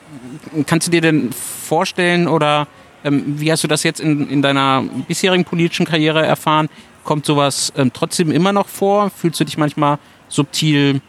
kannst 0.66 0.86
du 0.86 0.90
dir 0.90 1.00
denn 1.00 1.32
vorstellen 1.32 2.28
oder 2.28 2.66
ähm, 3.04 3.38
wie 3.38 3.52
hast 3.52 3.64
du 3.64 3.68
das 3.68 3.82
jetzt 3.82 4.00
in, 4.00 4.28
in 4.30 4.42
deiner 4.42 4.82
bisherigen 5.06 5.44
politischen 5.44 5.84
Karriere 5.84 6.24
erfahren? 6.24 6.68
Kommt 7.04 7.26
sowas 7.26 7.72
ähm, 7.76 7.92
trotzdem 7.92 8.30
immer 8.30 8.52
noch 8.52 8.68
vor? 8.68 9.10
Fühlst 9.10 9.38
du 9.40 9.44
dich 9.44 9.58
manchmal 9.58 9.98
subtil 10.28 11.00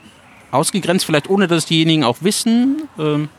ausgegrenzt, 0.52 1.06
vielleicht 1.06 1.30
ohne 1.30 1.48
dass 1.48 1.66
diejenigen 1.66 2.04
auch 2.04 2.18
wissen? 2.22 2.84
Ähm, 3.00 3.30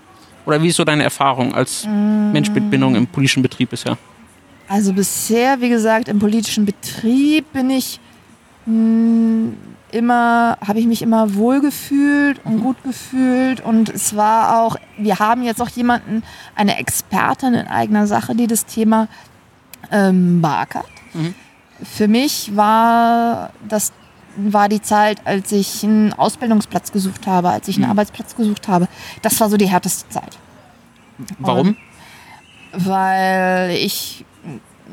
oder 0.47 0.63
wie 0.63 0.69
ist 0.69 0.77
so 0.77 0.85
deine 0.85 1.03
Erfahrung 1.03 1.55
als 1.55 1.85
mm. 1.87 2.33
Mensch 2.33 2.51
mit 2.51 2.71
Bindung 2.71 2.95
im 2.95 3.07
politischen 3.07 3.43
Betrieb 3.43 3.71
bisher? 3.71 3.99
Also 4.67 4.93
bisher, 4.93 5.61
wie 5.61 5.69
gesagt, 5.69 6.09
im 6.09 6.19
politischen 6.19 6.65
Betrieb 6.65 7.53
bin 7.53 7.71
ich 7.71 8.01
hm, 8.69 9.57
immer, 9.91 10.59
habe 10.67 10.79
ich 10.79 10.87
mich 10.87 11.01
immer 11.01 11.35
wohl 11.35 11.61
gefühlt 11.61 12.45
und 12.45 12.61
gut 12.61 12.77
gefühlt. 12.85 13.63
Und 13.63 13.89
es 13.89 14.15
war 14.15 14.61
auch, 14.61 14.77
wir 14.99 15.19
haben 15.19 15.43
jetzt 15.43 15.63
auch 15.63 15.71
jemanden, 15.71 16.23
eine 16.55 16.79
Expertin 16.79 17.55
in 17.55 17.67
eigener 17.67 18.07
Sache, 18.07 18.35
die 18.35 18.47
das 18.47 18.67
Thema 18.67 19.09
ähm, 19.91 20.43
beackert. 20.43 20.87
Mhm. 21.15 21.35
Für 21.83 22.09
mich 22.09 22.55
war 22.57 23.51
das 23.67 23.93
war 24.41 24.69
die 24.69 24.81
Zeit, 24.81 25.27
als 25.27 25.51
ich 25.51 25.83
einen 25.83 26.13
Ausbildungsplatz 26.13 26.93
gesucht 26.93 27.27
habe, 27.27 27.49
als 27.49 27.67
ich 27.67 27.77
einen 27.77 27.87
mhm. 27.87 27.91
Arbeitsplatz 27.93 28.37
gesucht 28.37 28.69
habe. 28.69 28.87
Das 29.23 29.41
war 29.41 29.49
so 29.49 29.57
die 29.57 29.69
härteste 29.69 30.09
Zeit. 30.11 30.39
Warum? 31.39 31.69
Und 31.69 31.77
weil 32.73 33.71
ich 33.71 34.25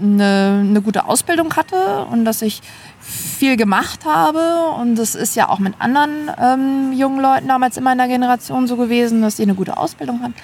eine, 0.01 0.63
eine 0.67 0.81
gute 0.81 1.05
Ausbildung 1.05 1.55
hatte 1.55 2.05
und 2.05 2.25
dass 2.25 2.41
ich 2.41 2.61
viel 3.05 3.57
gemacht 3.57 4.05
habe. 4.05 4.71
Und 4.79 4.95
das 4.95 5.15
ist 5.15 5.35
ja 5.35 5.49
auch 5.49 5.59
mit 5.59 5.73
anderen 5.79 6.31
ähm, 6.41 6.93
jungen 6.93 7.21
Leuten 7.21 7.47
damals 7.47 7.77
in 7.77 7.83
meiner 7.83 8.07
Generation 8.07 8.67
so 8.67 8.75
gewesen, 8.75 9.21
dass 9.21 9.37
sie 9.37 9.43
eine 9.43 9.55
gute 9.55 9.77
Ausbildung 9.77 10.21
hatten 10.21 10.35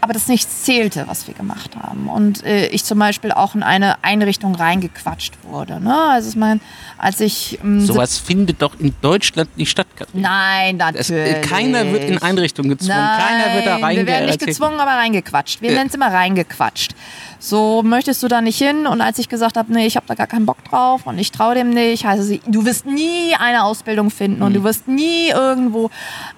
aber 0.00 0.12
das 0.12 0.28
nichts 0.28 0.64
zählte, 0.64 1.04
was 1.06 1.26
wir 1.26 1.34
gemacht 1.34 1.76
haben. 1.76 2.08
Und 2.08 2.44
äh, 2.44 2.66
ich 2.68 2.84
zum 2.84 2.98
Beispiel 2.98 3.32
auch 3.32 3.54
in 3.54 3.62
eine 3.62 4.02
Einrichtung 4.02 4.54
reingequatscht 4.54 5.34
wurde. 5.44 5.80
Ne? 5.80 5.94
Also 5.94 6.30
ich 6.30 6.36
meine, 6.36 6.60
als 6.98 7.20
ich... 7.20 7.58
Ähm, 7.62 7.80
Sowas 7.80 8.18
findet 8.18 8.62
doch 8.62 8.78
in 8.78 8.94
Deutschland 9.02 9.56
nicht 9.56 9.70
statt. 9.70 9.86
Katrin. 9.96 10.22
Nein, 10.22 10.76
natürlich. 10.78 11.36
Es, 11.36 11.48
keiner 11.48 11.92
wird 11.92 12.04
in 12.04 12.18
Einrichtungen 12.22 12.70
gezwungen. 12.70 12.96
Nein, 12.96 13.20
keiner 13.20 13.54
wird 13.54 13.66
da 13.66 13.76
reingequatscht. 13.76 13.96
Wir 13.96 14.06
werden 14.06 14.26
nicht 14.26 14.46
gezwungen, 14.46 14.80
aber 14.80 14.90
reingequatscht. 14.92 15.62
Wir 15.62 15.70
äh. 15.70 15.74
nennen 15.74 15.88
es 15.88 15.94
immer 15.94 16.12
reingequatscht. 16.12 16.94
So, 17.38 17.82
möchtest 17.82 18.22
du 18.22 18.28
da 18.28 18.40
nicht 18.40 18.58
hin? 18.58 18.86
Und 18.86 19.00
als 19.00 19.18
ich 19.18 19.28
gesagt 19.28 19.56
habe, 19.56 19.72
nee, 19.72 19.86
ich 19.86 19.96
habe 19.96 20.06
da 20.06 20.14
gar 20.14 20.26
keinen 20.26 20.46
Bock 20.46 20.62
drauf 20.64 21.06
und 21.06 21.18
ich 21.18 21.32
traue 21.32 21.54
dem 21.54 21.70
nicht, 21.70 22.04
heißt 22.04 22.22
es, 22.22 22.40
du 22.46 22.64
wirst 22.64 22.86
nie 22.86 23.34
eine 23.38 23.64
Ausbildung 23.64 24.10
finden 24.10 24.40
mhm. 24.40 24.46
und 24.46 24.54
du 24.54 24.64
wirst 24.64 24.88
nie 24.88 25.28
irgendwo, 25.28 25.90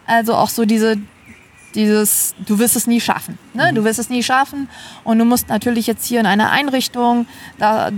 also 0.07 0.35
auch 0.35 0.49
so 0.49 0.65
diese 0.65 0.99
dieses, 1.75 2.35
du 2.47 2.59
wirst 2.59 2.77
es 2.77 2.87
nie 2.87 3.01
schaffen. 3.01 3.39
Ne? 3.55 3.71
Mhm. 3.71 3.77
Du 3.77 3.85
wirst 3.85 3.99
es 3.99 4.11
nie 4.11 4.23
schaffen 4.23 4.69
und 5.05 5.19
du 5.19 5.25
musst 5.25 5.49
natürlich 5.49 5.87
jetzt 5.87 6.05
hier 6.05 6.21
in 6.21 6.27
einer 6.27 6.51
Einrichtung, 6.51 7.27
da, 7.59 7.91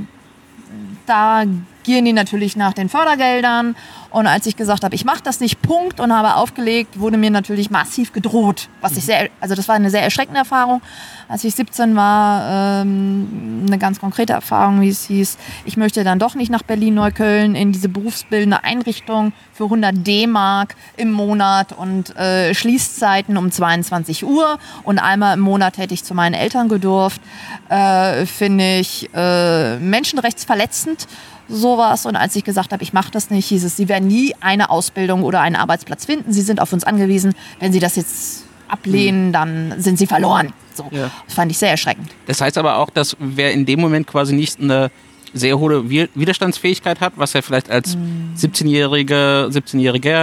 da 1.06 1.44
gehen 1.84 2.04
die 2.04 2.12
natürlich 2.12 2.56
nach 2.56 2.72
den 2.72 2.88
Fördergeldern. 2.88 3.76
Und 4.10 4.26
als 4.26 4.46
ich 4.46 4.56
gesagt 4.56 4.84
habe, 4.84 4.94
ich 4.94 5.04
mache 5.04 5.22
das 5.22 5.40
nicht, 5.40 5.60
Punkt, 5.62 6.00
und 6.00 6.12
habe 6.12 6.36
aufgelegt, 6.36 6.98
wurde 6.98 7.16
mir 7.16 7.30
natürlich 7.30 7.70
massiv 7.70 8.12
gedroht. 8.12 8.68
Was 8.80 8.96
ich 8.96 9.04
sehr, 9.04 9.28
also 9.40 9.54
das 9.54 9.68
war 9.68 9.74
eine 9.74 9.90
sehr 9.90 10.02
erschreckende 10.02 10.38
Erfahrung. 10.38 10.82
Als 11.28 11.42
ich 11.44 11.54
17 11.54 11.96
war, 11.96 12.82
ähm, 12.82 13.64
eine 13.66 13.78
ganz 13.78 13.98
konkrete 14.00 14.32
Erfahrung, 14.32 14.80
wie 14.80 14.88
es 14.88 15.04
hieß, 15.06 15.38
ich 15.64 15.76
möchte 15.76 16.04
dann 16.04 16.18
doch 16.18 16.34
nicht 16.34 16.50
nach 16.50 16.62
Berlin-Neukölln 16.62 17.54
in 17.54 17.72
diese 17.72 17.88
berufsbildende 17.88 18.62
Einrichtung 18.62 19.32
für 19.52 19.64
100 19.64 20.06
D-Mark 20.06 20.76
im 20.96 21.10
Monat 21.12 21.72
und 21.72 22.14
äh, 22.16 22.54
Schließzeiten 22.54 23.36
um 23.36 23.50
22 23.50 24.24
Uhr. 24.24 24.58
Und 24.82 24.98
einmal 24.98 25.34
im 25.34 25.40
Monat 25.40 25.78
hätte 25.78 25.94
ich 25.94 26.04
zu 26.04 26.14
meinen 26.14 26.34
Eltern 26.34 26.68
gedurft. 26.68 27.20
Äh, 27.68 28.26
Finde 28.26 28.78
ich 28.78 29.08
äh, 29.14 29.78
menschenrechtsverletzend 29.78 31.06
sowas. 31.48 32.06
Und 32.06 32.16
als 32.16 32.36
ich 32.36 32.44
gesagt 32.44 32.72
habe, 32.72 32.82
ich 32.82 32.92
mache 32.92 33.10
das 33.10 33.30
nicht, 33.30 33.46
hieß 33.46 33.64
es, 33.64 33.76
Sie 33.76 33.88
werden 33.88 34.08
nie 34.08 34.34
eine 34.40 34.70
Ausbildung 34.70 35.22
oder 35.22 35.40
einen 35.40 35.56
Arbeitsplatz 35.56 36.04
finden. 36.04 36.32
Sie 36.32 36.42
sind 36.42 36.60
auf 36.60 36.72
uns 36.72 36.84
angewiesen. 36.84 37.34
Wenn 37.60 37.72
Sie 37.72 37.80
das 37.80 37.96
jetzt 37.96 38.44
ablehnen, 38.68 39.26
hm. 39.26 39.32
dann 39.32 39.74
sind 39.78 39.98
Sie 39.98 40.06
verloren. 40.06 40.52
So. 40.74 40.88
Ja. 40.90 41.10
Das 41.26 41.34
fand 41.34 41.50
ich 41.50 41.58
sehr 41.58 41.70
erschreckend. 41.70 42.10
Das 42.26 42.40
heißt 42.40 42.58
aber 42.58 42.78
auch, 42.78 42.90
dass 42.90 43.16
wer 43.18 43.52
in 43.52 43.66
dem 43.66 43.80
Moment 43.80 44.06
quasi 44.06 44.34
nicht 44.34 44.60
eine 44.60 44.90
sehr 45.32 45.58
hohe 45.58 45.90
Widerstandsfähigkeit 45.90 47.00
hat, 47.00 47.14
was 47.16 47.34
er 47.34 47.42
vielleicht 47.42 47.70
als 47.70 47.94
hm. 47.94 48.34
17-Jähriger 48.36 49.50
17 49.50 49.80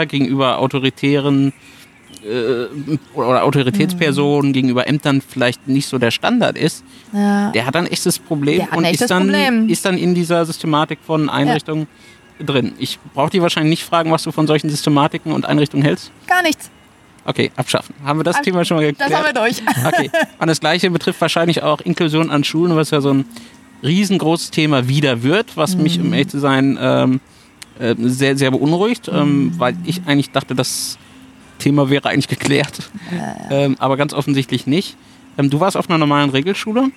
gegenüber 0.08 0.60
autoritären 0.60 1.54
äh, 2.24 2.98
oder 3.14 3.44
Autoritätspersonen 3.44 4.50
mhm. 4.50 4.54
gegenüber 4.54 4.88
Ämtern 4.88 5.22
vielleicht 5.22 5.68
nicht 5.68 5.88
so 5.88 5.98
der 5.98 6.12
Standard 6.12 6.58
ist, 6.58 6.84
ja. 7.14 7.52
der 7.52 7.66
hat 7.66 7.76
dann 7.76 7.86
ein 7.86 7.92
echtes 7.92 8.20
Problem 8.20 8.68
und 8.76 8.84
echtes 8.84 9.02
ist, 9.02 9.12
dann, 9.12 9.24
Problem. 9.24 9.70
ist 9.70 9.86
dann 9.86 9.98
in 9.98 10.14
dieser 10.14 10.46
Systematik 10.46 11.00
von 11.06 11.30
Einrichtungen 11.30 11.88
ja. 12.40 12.46
drin. 12.46 12.74
Ich 12.78 13.00
brauche 13.14 13.32
dich 13.32 13.42
wahrscheinlich 13.42 13.72
nicht 13.72 13.84
fragen, 13.84 14.12
was 14.12 14.24
du 14.24 14.32
von 14.32 14.48
solchen 14.48 14.70
Systematiken 14.70 15.32
und 15.32 15.46
Einrichtungen 15.46 15.84
hältst. 15.84 16.12
Gar 16.28 16.44
nichts. 16.44 16.70
Okay, 17.24 17.52
abschaffen. 17.56 17.94
Haben 18.04 18.20
wir 18.20 18.24
das 18.24 18.38
Ab 18.38 18.44
Thema 18.44 18.66
schon 18.66 18.78
mal 18.78 18.86
geklärt? 18.86 19.12
Das 19.12 19.18
haben 19.18 19.26
wir 19.26 19.34
durch. 19.34 19.62
Okay. 19.86 20.10
Und 20.40 20.48
das 20.48 20.60
Gleiche 20.60 20.90
betrifft 20.90 21.22
wahrscheinlich 21.22 21.62
auch 21.62 21.82
Inklusion 21.82 22.32
an 22.32 22.44
Schulen, 22.44 22.76
was 22.76 22.92
ja 22.92 23.02
so 23.02 23.14
ein 23.14 23.26
riesengroßes 23.84 24.52
Thema 24.52 24.88
wieder 24.88 25.24
wird, 25.24 25.58
was 25.58 25.76
mhm. 25.76 25.84
mich, 25.84 26.00
um 26.00 26.14
ehrlich 26.14 26.30
zu 26.30 26.40
sein, 26.40 26.78
ähm, 26.80 27.20
äh, 27.80 27.96
sehr, 27.98 28.38
sehr 28.38 28.52
beunruhigt, 28.52 29.08
ähm, 29.08 29.46
mhm. 29.46 29.60
weil 29.60 29.76
ich 29.86 30.02
eigentlich 30.06 30.32
dachte, 30.32 30.56
dass 30.56 30.98
Thema 31.62 31.90
wäre 31.90 32.10
eigentlich 32.10 32.28
geklärt. 32.28 32.90
Ja. 33.12 33.52
Ähm, 33.52 33.76
aber 33.80 33.98
ganz 33.98 34.14
offensichtlich 34.14 34.68
nicht. 34.68 34.98
Ähm, 35.38 35.50
du 35.50 35.60
warst 35.60 35.78
auf 35.78 35.90
einer 35.90 35.98
normalen 35.98 36.30
Regelschule? 36.30 36.92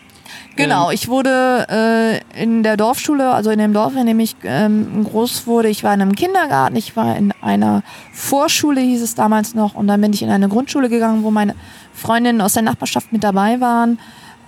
Genau, 0.56 0.88
ähm, 0.88 0.94
ich 0.94 1.08
wurde 1.08 1.66
äh, 1.68 2.42
in 2.42 2.62
der 2.62 2.76
Dorfschule, 2.76 3.30
also 3.30 3.50
in 3.50 3.58
dem 3.58 3.72
Dorf, 3.72 3.94
in 3.96 4.06
dem 4.06 4.20
ich 4.20 4.36
ähm, 4.44 5.04
groß 5.04 5.46
wurde, 5.46 5.68
ich 5.68 5.84
war 5.84 5.94
in 5.94 6.02
einem 6.02 6.14
Kindergarten, 6.14 6.76
ich 6.76 6.96
war 6.96 7.16
in 7.16 7.32
einer 7.40 7.82
Vorschule, 8.12 8.80
hieß 8.80 9.02
es 9.02 9.14
damals 9.14 9.54
noch, 9.54 9.74
und 9.74 9.86
dann 9.86 10.00
bin 10.00 10.12
ich 10.12 10.22
in 10.22 10.30
eine 10.30 10.48
Grundschule 10.48 10.88
gegangen, 10.88 11.22
wo 11.22 11.30
meine 11.30 11.54
Freundinnen 11.92 12.40
aus 12.40 12.54
der 12.54 12.62
Nachbarschaft 12.62 13.12
mit 13.12 13.24
dabei 13.24 13.60
waren. 13.60 13.98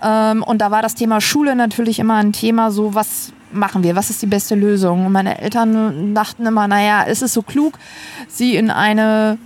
Ähm, 0.03 0.43
und 0.43 0.59
da 0.59 0.71
war 0.71 0.81
das 0.81 0.95
Thema 0.95 1.21
Schule 1.21 1.55
natürlich 1.55 1.99
immer 1.99 2.15
ein 2.15 2.33
Thema, 2.33 2.71
so 2.71 2.93
was 2.93 3.33
machen 3.51 3.83
wir, 3.83 3.95
was 3.95 4.09
ist 4.09 4.21
die 4.21 4.27
beste 4.27 4.55
Lösung? 4.55 5.05
Und 5.05 5.11
meine 5.11 5.39
Eltern 5.39 6.13
dachten 6.13 6.45
immer, 6.45 6.67
naja, 6.67 7.03
ist 7.03 7.21
es 7.21 7.33
so 7.33 7.41
klug, 7.41 7.77
sie 8.27 8.55
in 8.55 8.69
eine 8.69 9.37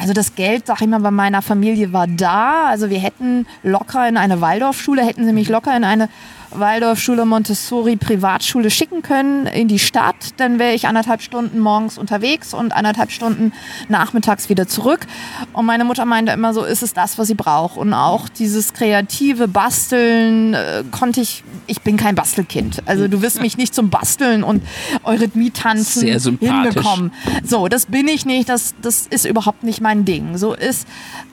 also 0.00 0.14
das 0.14 0.34
Geld, 0.34 0.66
sag 0.66 0.80
ich 0.80 0.88
mal, 0.88 1.00
bei 1.00 1.10
meiner 1.10 1.42
Familie 1.42 1.92
war 1.92 2.06
da. 2.06 2.68
Also 2.68 2.88
wir 2.88 2.98
hätten 2.98 3.46
locker 3.62 4.08
in 4.08 4.16
eine 4.16 4.40
Waldorfschule, 4.40 5.04
hätten 5.04 5.26
sie 5.26 5.32
mich 5.34 5.50
locker 5.50 5.76
in 5.76 5.84
eine 5.84 6.08
Waldorfschule, 6.50 7.24
Montessori, 7.24 7.96
Privatschule 7.96 8.70
schicken 8.70 9.02
können 9.02 9.46
in 9.46 9.68
die 9.68 9.78
Stadt. 9.78 10.16
Dann 10.38 10.58
wäre 10.58 10.74
ich 10.74 10.86
anderthalb 10.86 11.22
Stunden 11.22 11.58
morgens 11.58 11.98
unterwegs 11.98 12.54
und 12.54 12.72
anderthalb 12.72 13.10
Stunden 13.10 13.52
nachmittags 13.88 14.48
wieder 14.48 14.66
zurück. 14.66 15.06
Und 15.52 15.66
meine 15.66 15.84
Mutter 15.84 16.04
meinte 16.04 16.32
immer 16.32 16.52
so, 16.54 16.64
ist 16.64 16.82
es 16.82 16.92
das, 16.92 17.18
was 17.18 17.28
sie 17.28 17.34
braucht. 17.34 17.76
Und 17.76 17.94
auch 17.94 18.28
dieses 18.28 18.72
kreative 18.72 19.48
Basteln 19.48 20.54
äh, 20.54 20.84
konnte 20.90 21.20
ich, 21.20 21.44
ich 21.66 21.82
bin 21.82 21.96
kein 21.96 22.14
Bastelkind. 22.14 22.82
Also 22.86 23.08
du 23.08 23.22
wirst 23.22 23.40
mich 23.40 23.56
nicht 23.56 23.74
zum 23.74 23.90
Basteln 23.90 24.42
und 24.42 24.62
Eurythmie-Tanzen 25.04 26.00
Sehr 26.00 26.20
sympathisch. 26.20 26.74
hinbekommen. 26.74 27.12
So, 27.44 27.68
das 27.68 27.86
bin 27.86 28.08
ich 28.08 28.26
nicht, 28.26 28.48
das, 28.48 28.74
das 28.82 29.06
ist 29.06 29.24
überhaupt 29.24 29.62
nicht 29.62 29.80
mein 29.80 30.04
Ding. 30.04 30.36
So 30.36 30.54
ist, 30.54 30.86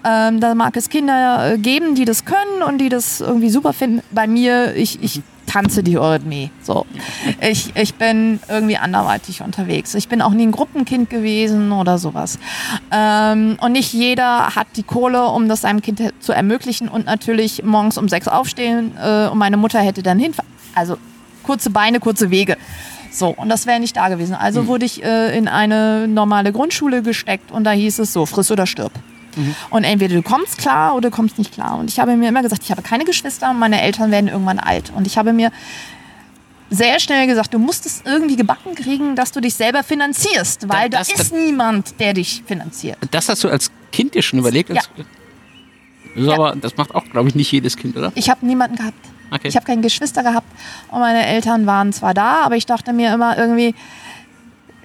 ähm, 0.06 0.40
da 0.40 0.56
mag 0.56 0.76
es 0.78 0.90
Kinder 0.90 1.54
äh, 1.54 1.58
geben, 1.58 1.96
die 1.96 2.06
das 2.06 2.26
können 2.26 2.62
und 2.66 2.78
die 2.78 2.90
das 2.90 3.22
irgendwie 3.22 3.50
super 3.50 3.74
finden. 3.74 4.02
Bei 4.12 4.28
mir, 4.28 4.76
ich, 4.76 5.02
ich 5.02 5.07
tanze 5.58 5.82
die 5.82 5.98
Eurythmie. 5.98 6.52
So. 6.62 6.86
Ich, 7.42 7.76
ich 7.76 7.96
bin 7.96 8.40
irgendwie 8.48 8.78
anderweitig 8.78 9.42
unterwegs. 9.42 9.96
Ich 9.96 10.08
bin 10.08 10.22
auch 10.22 10.32
nie 10.32 10.46
ein 10.46 10.52
Gruppenkind 10.52 11.10
gewesen 11.10 11.72
oder 11.72 11.98
sowas. 11.98 12.38
Ähm, 12.92 13.58
und 13.60 13.72
nicht 13.72 13.92
jeder 13.94 14.56
hat 14.56 14.68
die 14.76 14.84
Kohle, 14.84 15.26
um 15.28 15.50
das 15.50 15.62
seinem 15.62 15.82
Kind 15.82 16.02
zu 16.20 16.32
ermöglichen 16.32 16.90
und 16.90 17.06
natürlich 17.06 17.64
morgens 17.64 17.98
um 17.98 18.08
sechs 18.08 18.28
aufstehen 18.28 18.94
äh, 19.02 19.28
und 19.28 19.40
meine 19.40 19.58
Mutter 19.58 19.80
hätte 19.80 20.04
dann 20.04 20.20
hinfahren. 20.20 20.52
Also 20.76 20.98
kurze 21.44 21.72
Beine, 21.72 22.00
kurze 22.00 22.30
Wege. 22.30 22.58
So, 23.12 23.30
und 23.30 23.50
das 23.50 23.66
wäre 23.66 23.80
nicht 23.80 23.98
da 23.98 24.10
gewesen. 24.10 24.36
Also 24.36 24.68
wurde 24.68 24.86
ich 24.86 25.04
äh, 25.04 25.36
in 25.36 25.48
eine 25.48 26.08
normale 26.08 26.52
Grundschule 26.52 27.02
gesteckt 27.02 27.52
und 27.52 27.64
da 27.64 27.72
hieß 27.72 28.00
es 28.00 28.14
so, 28.14 28.28
friss 28.28 28.52
oder 28.52 28.68
stirb. 28.68 28.92
Und 29.70 29.84
entweder 29.84 30.16
du 30.16 30.22
kommst 30.22 30.58
klar 30.58 30.96
oder 30.96 31.10
du 31.10 31.16
kommst 31.16 31.38
nicht 31.38 31.54
klar. 31.54 31.78
Und 31.78 31.90
ich 31.90 32.00
habe 32.00 32.16
mir 32.16 32.30
immer 32.30 32.42
gesagt, 32.42 32.64
ich 32.64 32.72
habe 32.72 32.82
keine 32.82 33.06
Geschwister, 33.06 33.54
meine 33.54 33.82
Eltern 33.82 34.12
werden 34.12 34.28
irgendwann 34.30 34.60
alt. 34.60 34.92
Und 34.96 35.08
ich 35.08 35.18
habe 35.18 35.34
mir 35.34 35.52
sehr 36.70 37.00
schnell 37.00 37.28
gesagt, 37.28 37.54
du 37.54 37.60
musst 37.60 37.86
es 37.86 38.02
irgendwie 38.06 38.36
gebacken 38.36 38.76
kriegen, 38.76 39.16
dass 39.16 39.32
du 39.32 39.40
dich 39.40 39.54
selber 39.56 39.84
finanzierst, 39.84 40.68
weil 40.68 40.90
da 40.90 41.00
das- 41.00 41.10
ist 41.10 41.34
niemand, 41.34 42.00
der 42.00 42.14
dich 42.14 42.44
finanziert. 42.46 42.98
Das 43.12 43.30
hast 43.30 43.44
du 43.44 43.50
als 43.50 43.72
Kind 43.92 44.16
dir 44.16 44.22
schon 44.22 44.40
überlegt? 44.40 44.70
Als, 44.72 44.90
Das, 46.16 46.26
Ja. 46.26 46.34
aber, 46.34 46.56
das 46.56 46.76
macht 46.78 46.94
auch, 46.96 47.06
glaube 47.06 47.30
ich, 47.30 47.36
nicht 47.36 47.52
jedes 47.52 47.78
Kind, 47.78 47.96
oder? 47.96 48.12
Ich 48.16 48.30
habe 48.30 48.46
niemanden 48.46 48.76
gehabt. 48.76 48.98
Okay. 49.30 49.48
Ich 49.50 49.56
habe 49.56 49.66
keine 49.66 49.82
Geschwister 49.82 50.24
gehabt 50.24 50.48
und 50.90 51.00
meine 51.00 51.26
Eltern 51.26 51.66
waren 51.66 51.94
zwar 51.94 52.14
da, 52.14 52.42
aber 52.44 52.56
ich 52.56 52.66
dachte 52.66 52.92
mir 52.94 53.14
immer 53.14 53.38
irgendwie, 53.38 53.76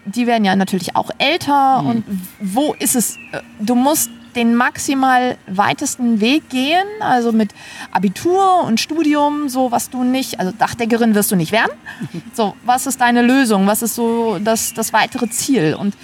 die 0.04 0.26
werden 0.26 0.44
ja 0.44 0.54
natürlich 0.56 0.94
auch 0.96 1.10
älter 1.18 1.78
und 1.84 2.04
wo 2.40 2.74
ist 2.78 2.96
es? 2.96 3.16
äh, 3.32 3.40
Du 3.60 3.74
musst 3.76 4.10
den 4.36 4.54
maximal 4.54 5.36
weitesten 5.46 6.20
Weg 6.20 6.48
gehen, 6.48 6.86
also 7.00 7.32
mit 7.32 7.50
Abitur 7.92 8.64
und 8.64 8.80
Studium, 8.80 9.48
so 9.48 9.70
was 9.70 9.90
du 9.90 10.04
nicht, 10.04 10.40
also 10.40 10.52
Dachdeckerin 10.56 11.14
wirst 11.14 11.30
du 11.30 11.36
nicht 11.36 11.52
werden. 11.52 11.72
So, 12.34 12.54
was 12.64 12.86
ist 12.86 13.00
deine 13.00 13.20
Lösung? 13.20 13.66
Was 13.66 13.82
ist 13.82 13.94
so 13.94 14.38
das, 14.38 14.72
das 14.72 14.92
weitere 14.94 15.28
Ziel? 15.28 15.76
Und 15.78 15.94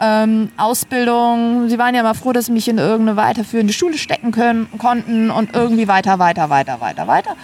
ähm, 0.00 0.50
Ausbildung, 0.56 1.68
sie 1.68 1.78
waren 1.78 1.94
ja 1.94 2.02
mal 2.02 2.14
froh, 2.14 2.32
dass 2.32 2.46
sie 2.46 2.52
mich 2.52 2.68
in 2.68 2.78
irgendeine 2.78 3.16
weiterführende 3.16 3.72
Schule 3.72 3.98
stecken 3.98 4.30
können, 4.30 4.68
konnten 4.78 5.30
und 5.30 5.54
irgendwie 5.54 5.88
weiter, 5.88 6.18
weiter, 6.18 6.50
weiter, 6.50 6.80
weiter, 6.80 7.06
weiter. 7.06 7.36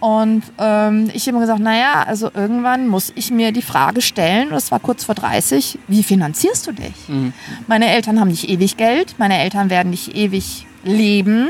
Und 0.00 0.42
ähm, 0.58 1.10
ich 1.12 1.22
habe 1.22 1.30
immer 1.32 1.40
gesagt, 1.40 1.60
naja, 1.60 2.04
also 2.06 2.30
irgendwann 2.32 2.88
muss 2.88 3.12
ich 3.14 3.30
mir 3.30 3.52
die 3.52 3.62
Frage 3.62 4.00
stellen, 4.00 4.48
und 4.48 4.54
das 4.54 4.70
war 4.70 4.80
kurz 4.80 5.04
vor 5.04 5.14
30, 5.14 5.78
wie 5.88 6.02
finanzierst 6.02 6.66
du 6.66 6.72
dich? 6.72 6.94
Meine 7.66 7.88
Eltern 7.90 8.18
haben 8.18 8.28
nicht 8.28 8.48
ewig 8.48 8.78
Geld, 8.78 9.16
meine 9.18 9.38
Eltern 9.38 9.68
werden 9.68 9.90
nicht 9.90 10.16
ewig 10.16 10.66
leben. 10.84 11.48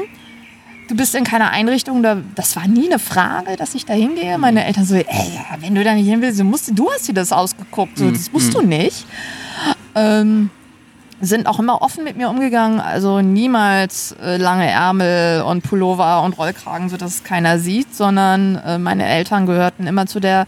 Du 0.88 0.96
bist 0.96 1.14
in 1.14 1.22
keiner 1.22 1.52
Einrichtung, 1.52 2.02
da, 2.02 2.20
das 2.34 2.56
war 2.56 2.66
nie 2.66 2.86
eine 2.86 2.98
Frage, 2.98 3.56
dass 3.56 3.76
ich 3.76 3.86
da 3.86 3.94
hingehe. 3.94 4.36
Meine 4.38 4.64
Eltern 4.64 4.84
so, 4.84 4.96
ey, 4.96 5.04
ja, 5.06 5.56
wenn 5.60 5.76
du 5.76 5.84
da 5.84 5.94
nicht 5.94 6.08
hin 6.08 6.20
willst, 6.20 6.40
du, 6.40 6.44
musst, 6.44 6.76
du 6.76 6.90
hast 6.90 7.06
dir 7.06 7.14
das 7.14 7.30
ausgeguckt, 7.30 7.96
so, 7.96 8.10
das 8.10 8.32
musst 8.32 8.52
du 8.52 8.62
nicht. 8.62 9.06
Ähm, 9.94 10.50
sind 11.20 11.46
auch 11.46 11.58
immer 11.58 11.82
offen 11.82 12.04
mit 12.04 12.16
mir 12.16 12.28
umgegangen, 12.30 12.80
also 12.80 13.20
niemals 13.20 14.16
äh, 14.22 14.36
lange 14.36 14.68
Ärmel 14.68 15.42
und 15.42 15.62
Pullover 15.62 16.22
und 16.22 16.38
Rollkragen, 16.38 16.88
sodass 16.88 17.16
es 17.16 17.24
keiner 17.24 17.58
sieht, 17.58 17.94
sondern 17.94 18.56
äh, 18.56 18.78
meine 18.78 19.06
Eltern 19.06 19.46
gehörten 19.46 19.86
immer 19.86 20.06
zu 20.06 20.20
der 20.20 20.46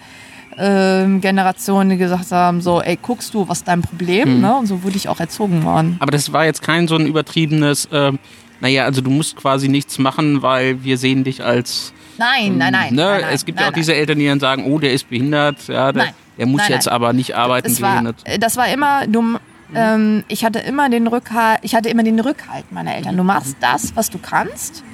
ähm, 0.58 1.20
Generation, 1.20 1.88
die 1.88 1.96
gesagt 1.96 2.30
haben, 2.30 2.60
so, 2.60 2.82
ey, 2.82 2.98
guckst 3.00 3.34
du, 3.34 3.48
was 3.48 3.58
ist 3.58 3.68
dein 3.68 3.82
Problem? 3.82 4.40
Ne? 4.40 4.56
Und 4.56 4.66
so 4.66 4.82
wurde 4.82 4.96
ich 4.96 5.08
auch 5.08 5.20
erzogen 5.20 5.64
worden. 5.64 5.96
Aber 6.00 6.10
das 6.10 6.32
war 6.32 6.44
jetzt 6.44 6.62
kein 6.62 6.88
so 6.88 6.96
ein 6.96 7.06
übertriebenes, 7.06 7.88
ähm, 7.92 8.18
naja, 8.60 8.84
also 8.84 9.00
du 9.00 9.10
musst 9.10 9.36
quasi 9.36 9.68
nichts 9.68 9.98
machen, 9.98 10.42
weil 10.42 10.84
wir 10.84 10.98
sehen 10.98 11.24
dich 11.24 11.42
als. 11.42 11.92
Nein, 12.18 12.58
nein, 12.58 12.72
nein. 12.72 12.94
ne? 12.94 13.02
nein, 13.02 13.20
nein 13.22 13.34
es 13.34 13.44
gibt 13.44 13.56
nein, 13.56 13.64
ja 13.64 13.70
auch 13.70 13.74
diese 13.74 13.94
Eltern, 13.94 14.18
die 14.18 14.26
dann 14.26 14.40
sagen, 14.40 14.64
oh, 14.66 14.78
der 14.78 14.92
ist 14.92 15.08
behindert, 15.08 15.66
ja, 15.68 15.90
der, 15.90 16.04
Nein. 16.04 16.14
der 16.38 16.46
muss 16.46 16.60
Nein, 16.60 16.72
jetzt 16.72 16.86
nein. 16.86 16.94
aber 16.94 17.12
nicht 17.12 17.34
arbeiten, 17.34 17.68
das 17.68 17.80
war, 17.80 18.14
äh, 18.24 18.38
das 18.38 18.56
war 18.56 18.68
immer 18.68 19.06
dumm. 19.06 19.38
Ähm, 19.74 20.24
ich 20.28 20.44
hatte 20.44 20.58
immer 20.58 20.88
den 20.88 21.06
Rückhalt, 21.06 21.60
ich 21.62 21.74
hatte 21.74 21.88
immer 21.88 22.02
den 22.02 22.20
Rückhalt 22.20 22.70
meiner 22.72 22.94
Eltern. 22.94 23.16
Du 23.16 23.24
machst 23.24 23.56
das, 23.60 23.96
was 23.96 24.10
du 24.10 24.18
kannst. 24.18 24.84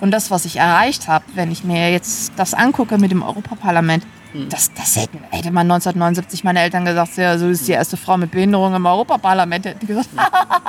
Und 0.00 0.10
das, 0.10 0.30
was 0.30 0.44
ich 0.44 0.56
erreicht 0.56 1.08
habe, 1.08 1.24
wenn 1.34 1.50
ich 1.50 1.64
mir 1.64 1.90
jetzt 1.90 2.32
das 2.36 2.52
angucke 2.52 2.98
mit 2.98 3.10
dem 3.10 3.22
Europaparlament, 3.22 4.04
das, 4.50 4.72
das 4.74 4.96
hätten, 4.96 5.18
hätte 5.30 5.52
man 5.52 5.70
1979 5.70 6.42
meine 6.42 6.60
Eltern 6.60 6.84
gesagt, 6.84 7.16
ja, 7.16 7.38
so 7.38 7.48
ist 7.48 7.68
die 7.68 7.72
erste 7.72 7.96
Frau 7.96 8.16
mit 8.18 8.32
Behinderung 8.32 8.74
im 8.74 8.84
Europaparlament, 8.84 9.64
hätten 9.64 9.86
gesagt, 9.86 10.08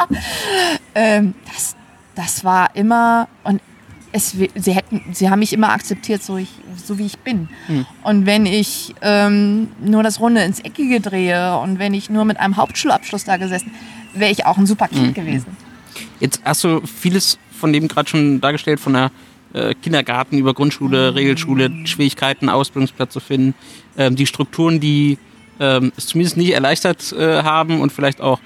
ähm, 0.95 1.33
das, 1.51 1.75
das 2.13 2.43
war 2.43 2.75
immer, 2.75 3.27
und 3.43 3.59
es, 4.15 4.29
sie, 4.55 4.71
hätten, 4.71 5.03
sie 5.11 5.29
haben 5.29 5.39
mich 5.39 5.51
immer 5.51 5.69
akzeptiert, 5.69 6.23
so, 6.23 6.37
ich, 6.37 6.49
so 6.81 6.97
wie 6.97 7.05
ich 7.05 7.19
bin. 7.19 7.49
Und 8.01 8.25
wenn 8.25 8.45
ich 8.45 8.95
ähm, 9.01 9.67
nur 9.83 10.03
das 10.03 10.21
Runde 10.21 10.41
ins 10.41 10.61
Eckige 10.61 11.01
drehe 11.01 11.57
und 11.57 11.79
wenn 11.79 11.93
ich 11.93 12.09
nur 12.09 12.23
mit 12.23 12.39
einem 12.39 12.55
Hauptschulabschluss 12.55 13.25
da 13.25 13.35
gesessen, 13.35 13.71
wäre 14.13 14.31
ich 14.31 14.45
auch 14.45 14.57
ein 14.57 14.65
super 14.65 14.87
Kind 14.87 15.15
gewesen. 15.15 15.57
Jetzt 16.21 16.41
hast 16.45 16.63
du 16.63 16.81
vieles 16.85 17.37
von 17.51 17.73
dem 17.73 17.89
gerade 17.89 18.07
schon 18.09 18.39
dargestellt, 18.39 18.79
von 18.79 18.93
der 18.93 19.11
äh, 19.51 19.73
Kindergarten 19.73 20.37
über 20.37 20.53
Grundschule, 20.53 21.13
Regelschule, 21.13 21.69
Schwierigkeiten, 21.85 22.47
Ausbildungsplatz 22.47 23.11
zu 23.11 23.19
finden, 23.19 23.53
ähm, 23.97 24.15
die 24.15 24.27
Strukturen, 24.27 24.79
die 24.79 25.17
ähm, 25.59 25.91
es 25.97 26.07
zumindest 26.07 26.37
nicht 26.37 26.51
erleichtert 26.51 27.11
äh, 27.11 27.43
haben 27.43 27.81
und 27.81 27.91
vielleicht 27.91 28.21
auch 28.21 28.39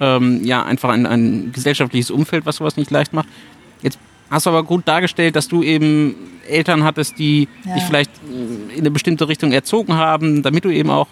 ähm, 0.00 0.44
ja 0.44 0.64
einfach 0.64 0.90
ein, 0.90 1.06
ein 1.06 1.52
gesellschaftliches 1.52 2.10
Umfeld, 2.10 2.44
was 2.44 2.56
sowas 2.56 2.76
nicht 2.76 2.90
leicht 2.90 3.12
macht. 3.12 3.28
Jetzt 3.82 3.98
hast 4.32 4.46
du 4.46 4.50
aber 4.50 4.64
gut 4.64 4.88
dargestellt, 4.88 5.36
dass 5.36 5.46
du 5.48 5.62
eben 5.62 6.14
Eltern 6.48 6.82
hattest, 6.82 7.18
die 7.18 7.48
Ja. 7.64 7.74
dich 7.74 7.84
vielleicht 7.84 8.10
äh, 8.10 8.72
in 8.74 8.80
eine 8.80 8.90
bestimmte 8.90 9.28
Richtung 9.28 9.52
erzogen 9.52 9.94
haben, 9.94 10.42
damit 10.42 10.64
du 10.64 10.70
eben 10.70 10.90
auch 10.90 11.08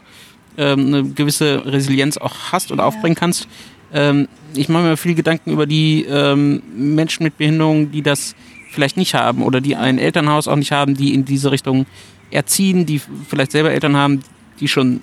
ähm, 0.59 0.87
eine 0.89 1.05
gewisse 1.05 1.65
Resilienz 1.65 2.17
auch 2.19 2.35
hast 2.51 2.73
oder 2.73 2.85
aufbringen 2.85 3.15
kannst. 3.17 3.47
Ähm, 3.93 4.27
ich 4.55 4.69
mache 4.69 4.83
mir 4.85 4.97
viel 4.97 5.15
Gedanken 5.15 5.53
über 5.53 5.67
die 5.67 6.05
ähm, 6.09 6.63
Menschen 6.77 7.23
mit 7.23 7.39
Behinderungen, 7.39 7.93
die 7.93 8.03
das 8.03 8.35
vielleicht 8.71 8.97
nicht 8.97 9.15
haben 9.15 9.43
oder 9.43 9.61
die 9.61 9.77
ein 9.77 9.99
Elternhaus 9.99 10.49
auch 10.49 10.57
nicht 10.57 10.73
haben, 10.73 10.95
die 10.95 11.15
in 11.15 11.25
diese 11.25 11.51
Richtung 11.53 11.87
erziehen, 12.31 12.87
die 12.87 13.01
vielleicht 13.29 13.53
selber 13.53 13.71
Eltern 13.73 13.97
haben, 13.97 14.21
die 14.61 14.69
schon 14.69 15.03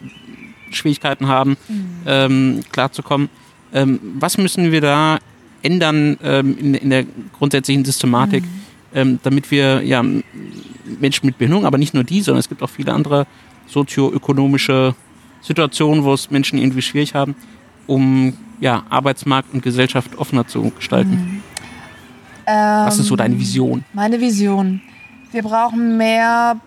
Schwierigkeiten 0.71 1.27
haben, 1.27 1.57
ähm, 2.05 2.61
klarzukommen. 2.71 3.29
Ähm, 3.73 3.99
was 4.19 4.37
müssen 4.37 4.71
wir 4.71 4.81
da 4.81 5.19
ändern 5.63 6.17
ähm, 6.23 6.57
in, 6.57 6.73
in 6.73 6.89
der 6.89 7.05
grundsätzlichen 7.37 7.85
Systematik, 7.85 8.43
ähm, 8.93 9.19
damit 9.23 9.51
wir 9.51 9.83
ja, 9.83 10.03
Menschen 10.03 11.25
mit 11.25 11.37
Behinderung, 11.37 11.65
aber 11.65 11.77
nicht 11.77 11.93
nur 11.93 12.03
die, 12.03 12.21
sondern 12.21 12.39
es 12.39 12.49
gibt 12.49 12.61
auch 12.63 12.69
viele 12.69 12.93
andere 12.93 13.27
sozioökonomische 13.67 14.95
Situationen, 15.41 16.03
wo 16.03 16.13
es 16.13 16.31
Menschen 16.31 16.57
irgendwie 16.57 16.81
schwierig 16.81 17.13
haben, 17.13 17.35
um 17.85 18.33
ja, 18.59 18.83
Arbeitsmarkt 18.89 19.53
und 19.53 19.61
Gesellschaft 19.61 20.17
offener 20.17 20.47
zu 20.47 20.71
gestalten. 20.71 21.43
Was 22.45 22.97
ist 22.97 23.07
so 23.07 23.17
deine 23.17 23.37
Vision? 23.37 23.83
Meine 23.91 24.21
Vision. 24.21 24.81
Wir 25.33 25.43
brauchen 25.43 25.97
mehr 25.97 26.57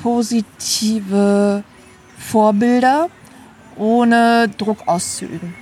positive 0.00 1.64
Vorbilder, 2.16 3.08
ohne 3.76 4.48
Druck 4.56 4.86
auszuüben. 4.86 5.54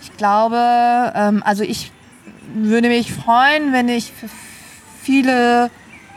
Ich 0.00 0.16
glaube, 0.16 1.12
ähm, 1.14 1.42
also 1.44 1.62
ich 1.62 1.92
würde 2.54 2.88
mich 2.88 3.12
freuen, 3.12 3.72
wenn 3.72 3.88
ich 3.88 4.12
für 4.12 4.28
viele 5.02 5.70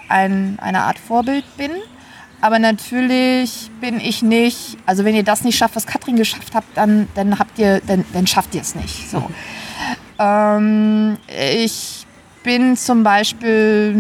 ein, 0.10 0.58
eine 0.62 0.82
Art 0.82 1.00
Vorbild 1.00 1.46
bin. 1.58 1.72
Aber 2.40 2.60
natürlich 2.60 3.72
bin 3.82 4.00
ich 4.00 4.22
nicht, 4.22 4.78
also 4.86 5.04
wenn 5.04 5.16
ihr 5.16 5.24
das 5.24 5.44
nicht 5.44 5.58
schafft, 5.58 5.76
was 5.76 5.88
Katrin 5.88 6.16
geschafft 6.16 6.54
hat, 6.54 6.64
dann, 6.76 7.08
dann 7.16 7.40
habt 7.40 7.58
ihr, 7.58 7.82
dann, 7.86 8.06
dann 8.14 8.28
schafft 8.28 8.54
ihr 8.54 8.62
es 8.62 8.76
nicht. 8.76 9.10
So. 9.10 9.24
Ähm, 10.20 11.18
ich 11.28 12.06
bin 12.44 12.78
zum 12.78 13.04
Beispiel 13.04 13.94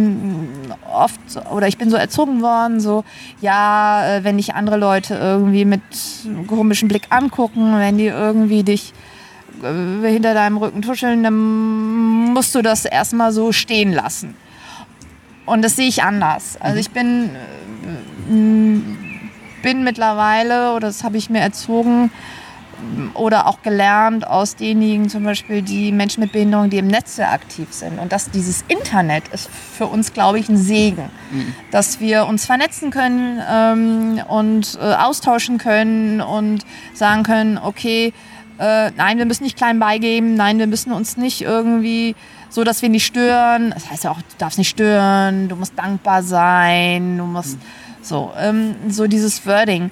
oft 0.89 1.19
oder 1.51 1.67
ich 1.67 1.77
bin 1.77 1.89
so 1.89 1.97
erzogen 1.97 2.41
worden, 2.41 2.79
so 2.79 3.03
ja, 3.41 4.07
äh, 4.07 4.23
wenn 4.23 4.37
dich 4.37 4.53
andere 4.53 4.77
Leute 4.77 5.15
irgendwie 5.15 5.65
mit 5.65 5.81
einem 6.25 6.47
komischen 6.47 6.87
Blick 6.87 7.07
angucken, 7.09 7.77
wenn 7.77 7.97
die 7.97 8.05
irgendwie 8.05 8.63
dich 8.63 8.93
hinter 9.61 10.33
deinem 10.33 10.57
Rücken 10.57 10.81
tuscheln, 10.81 11.23
dann 11.23 12.33
musst 12.33 12.53
du 12.55 12.61
das 12.61 12.85
erstmal 12.85 13.31
so 13.31 13.51
stehen 13.51 13.93
lassen. 13.93 14.35
Und 15.45 15.63
das 15.63 15.75
sehe 15.75 15.87
ich 15.87 16.03
anders. 16.03 16.57
Also 16.59 16.79
ich 16.79 16.91
bin 16.91 17.29
äh, 18.29 18.81
bin 19.61 19.83
mittlerweile, 19.83 20.73
oder 20.73 20.87
das 20.87 21.03
habe 21.03 21.17
ich 21.17 21.29
mir 21.29 21.39
erzogen, 21.39 22.11
oder 23.15 23.47
auch 23.47 23.63
gelernt 23.63 24.27
aus 24.27 24.55
denjenigen 24.55 25.09
zum 25.09 25.23
Beispiel, 25.23 25.61
die 25.63 25.91
Menschen 25.91 26.21
mit 26.21 26.31
Behinderung, 26.31 26.69
die 26.69 26.77
im 26.77 26.87
Netz 26.87 27.15
sehr 27.15 27.31
aktiv 27.31 27.69
sind. 27.71 27.97
Und 27.99 28.11
dass 28.11 28.29
dieses 28.29 28.63
Internet 28.67 29.27
ist 29.29 29.49
für 29.49 29.87
uns, 29.87 30.13
glaube 30.13 30.37
ich, 30.37 30.47
ein 30.47 30.57
Segen, 30.57 31.09
mhm. 31.31 31.53
dass 31.71 31.99
wir 31.99 32.27
uns 32.27 32.45
vernetzen 32.45 32.91
können 32.91 33.41
ähm, 33.49 34.21
und 34.27 34.77
äh, 34.79 34.93
austauschen 34.93 35.57
können 35.57 36.21
und 36.21 36.65
sagen 36.93 37.23
können, 37.23 37.57
okay, 37.57 38.13
äh, 38.59 38.91
nein, 38.91 39.17
wir 39.17 39.25
müssen 39.25 39.43
nicht 39.43 39.57
klein 39.57 39.79
beigeben, 39.79 40.35
nein, 40.35 40.59
wir 40.59 40.67
müssen 40.67 40.91
uns 40.91 41.17
nicht 41.17 41.41
irgendwie 41.41 42.15
so, 42.49 42.63
dass 42.63 42.81
wir 42.81 42.89
nicht 42.89 43.05
stören. 43.05 43.71
Das 43.71 43.89
heißt 43.89 44.03
ja 44.03 44.11
auch, 44.11 44.17
du 44.17 44.37
darfst 44.37 44.57
nicht 44.57 44.69
stören, 44.69 45.47
du 45.47 45.55
musst 45.55 45.77
dankbar 45.77 46.23
sein, 46.23 47.17
du 47.17 47.25
musst 47.25 47.57
mhm. 47.57 47.61
so, 48.01 48.31
ähm, 48.39 48.75
so 48.89 49.07
dieses 49.07 49.45
Wording. 49.45 49.91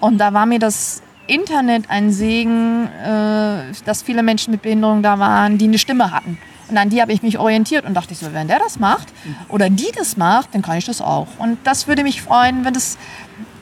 Und 0.00 0.18
da 0.18 0.32
war 0.32 0.46
mir 0.46 0.58
das 0.58 1.02
Internet 1.26 1.90
ein 1.90 2.10
Segen, 2.10 2.86
äh, 2.86 3.72
dass 3.84 4.02
viele 4.02 4.22
Menschen 4.22 4.52
mit 4.52 4.62
Behinderung 4.62 5.02
da 5.02 5.18
waren, 5.18 5.58
die 5.58 5.66
eine 5.66 5.78
Stimme 5.78 6.10
hatten. 6.10 6.38
Und 6.70 6.76
an 6.76 6.90
die 6.90 7.00
habe 7.00 7.12
ich 7.12 7.22
mich 7.22 7.38
orientiert 7.38 7.86
und 7.86 7.94
dachte 7.94 8.12
ich 8.12 8.18
so, 8.18 8.32
wenn 8.32 8.46
der 8.46 8.58
das 8.58 8.78
macht 8.78 9.08
oder 9.48 9.70
die 9.70 9.90
das 9.96 10.18
macht, 10.18 10.54
dann 10.54 10.60
kann 10.60 10.76
ich 10.76 10.84
das 10.84 11.00
auch. 11.00 11.26
Und 11.38 11.58
das 11.64 11.86
würde 11.86 12.02
mich 12.02 12.20
freuen, 12.20 12.64
wenn 12.64 12.74
das 12.74 12.98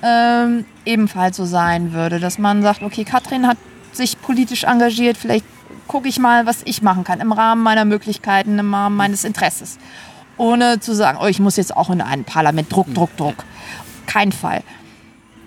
ähm, 0.03 0.65
ebenfalls 0.85 1.37
so 1.37 1.45
sein 1.45 1.93
würde, 1.93 2.19
dass 2.19 2.39
man 2.39 2.63
sagt, 2.63 2.83
okay, 2.83 3.05
Katrin 3.05 3.47
hat 3.47 3.59
sich 3.97 4.21
politisch 4.21 4.65
engagiert, 4.65 5.17
vielleicht 5.17 5.45
gucke 5.87 6.09
ich 6.09 6.19
mal, 6.19 6.47
was 6.47 6.63
ich 6.65 6.83
machen 6.83 7.05
kann 7.05 7.21
im 7.21 7.33
Rahmen 7.33 7.63
meiner 7.63 7.85
Möglichkeiten, 7.85 8.59
im 8.59 8.75
Rahmen 8.75 8.97
meines 8.97 9.25
Interesses. 9.25 9.79
Ohne 10.37 10.81
zu 10.81 10.95
sagen, 10.95 11.19
oh, 11.21 11.27
ich 11.27 11.41
muss 11.41 11.57
jetzt 11.57 11.77
auch 11.77 11.91
in 11.91 12.01
ein 12.01 12.25
Parlament, 12.25 12.73
Druck, 12.73 12.93
Druck, 12.95 13.17
Druck. 13.17 13.45
Kein 14.07 14.33
Fall. 14.33 14.63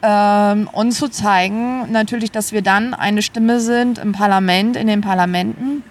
Ähm, 0.02 0.70
und 0.72 0.92
zu 0.94 1.10
zeigen 1.10 1.92
natürlich, 1.92 2.32
dass 2.32 2.52
wir 2.52 2.62
dann 2.62 2.94
eine 2.94 3.22
Stimme 3.22 3.60
sind 3.60 3.98
im 3.98 4.14
Parlament, 4.14 4.76
in 4.78 4.88
den 4.88 5.02
Parlamenten, 5.02 5.84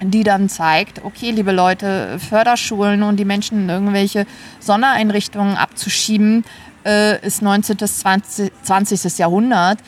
die 0.00 0.22
dann 0.22 0.48
zeigt, 0.48 1.04
okay, 1.04 1.30
liebe 1.30 1.52
Leute, 1.52 2.18
Förderschulen 2.18 3.02
und 3.02 3.16
die 3.16 3.24
Menschen 3.24 3.64
in 3.64 3.68
irgendwelche 3.68 4.26
Sondereinrichtungen 4.60 5.56
abzuschieben, 5.56 6.44
äh, 6.86 7.24
ist 7.26 7.42
19. 7.42 7.76
bis 7.76 7.98
20, 7.98 8.52
20. 8.62 9.18
Jahrhundert 9.18 9.78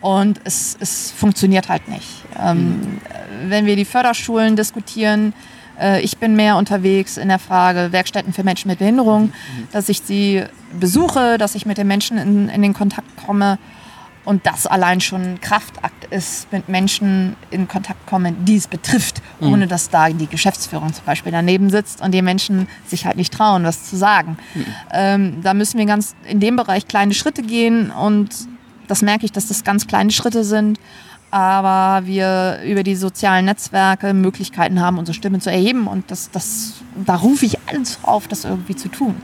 und 0.00 0.40
es, 0.44 0.76
es 0.80 1.10
funktioniert 1.10 1.68
halt 1.68 1.88
nicht. 1.88 2.24
Ähm, 2.38 2.58
mhm. 2.58 3.00
Wenn 3.48 3.66
wir 3.66 3.76
die 3.76 3.84
Förderschulen 3.84 4.56
diskutieren, 4.56 5.34
äh, 5.80 6.00
ich 6.00 6.18
bin 6.18 6.36
mehr 6.36 6.56
unterwegs 6.56 7.16
in 7.16 7.28
der 7.28 7.38
Frage 7.38 7.92
Werkstätten 7.92 8.32
für 8.32 8.44
Menschen 8.44 8.68
mit 8.68 8.78
Behinderung, 8.78 9.24
mhm. 9.24 9.68
dass 9.72 9.88
ich 9.88 10.02
sie 10.02 10.44
besuche, 10.78 11.38
dass 11.38 11.54
ich 11.54 11.66
mit 11.66 11.78
den 11.78 11.86
Menschen 11.86 12.18
in, 12.18 12.48
in 12.48 12.62
den 12.62 12.74
Kontakt 12.74 13.08
komme 13.26 13.58
und 14.24 14.46
das 14.46 14.66
allein 14.66 15.00
schon 15.00 15.22
ein 15.22 15.40
Kraftakt 15.40 16.04
ist, 16.12 16.52
mit 16.52 16.68
Menschen 16.68 17.36
in 17.50 17.68
Kontakt 17.68 18.06
kommen, 18.06 18.44
die 18.44 18.56
es 18.56 18.68
betrifft, 18.68 19.22
ohne 19.40 19.66
dass 19.66 19.88
da 19.88 20.10
die 20.10 20.26
Geschäftsführung 20.26 20.92
zum 20.92 21.04
Beispiel 21.06 21.32
daneben 21.32 21.70
sitzt 21.70 22.02
und 22.02 22.12
die 22.12 22.20
Menschen 22.20 22.68
sich 22.86 23.06
halt 23.06 23.16
nicht 23.16 23.32
trauen, 23.32 23.64
was 23.64 23.88
zu 23.88 23.96
sagen. 23.96 24.36
Mhm. 24.54 24.66
Ähm, 24.92 25.42
da 25.42 25.54
müssen 25.54 25.78
wir 25.78 25.86
ganz 25.86 26.14
in 26.28 26.38
dem 26.38 26.56
Bereich 26.56 26.86
kleine 26.86 27.14
Schritte 27.14 27.42
gehen 27.42 27.90
und 27.90 28.28
das 28.90 29.02
merke 29.02 29.24
ich, 29.24 29.32
dass 29.32 29.46
das 29.46 29.64
ganz 29.64 29.86
kleine 29.86 30.10
Schritte 30.10 30.44
sind. 30.44 30.78
Aber 31.30 32.06
wir 32.06 32.60
über 32.66 32.82
die 32.82 32.96
sozialen 32.96 33.44
Netzwerke 33.44 34.12
Möglichkeiten 34.14 34.80
haben, 34.80 34.98
unsere 34.98 35.14
Stimme 35.14 35.38
zu 35.38 35.48
erheben. 35.50 35.86
Und 35.86 36.10
das, 36.10 36.30
das, 36.32 36.74
da 37.06 37.14
rufe 37.14 37.46
ich 37.46 37.56
alles 37.68 38.00
auf, 38.02 38.26
das 38.26 38.44
irgendwie 38.44 38.74
zu 38.74 38.88
tun. 38.88 39.14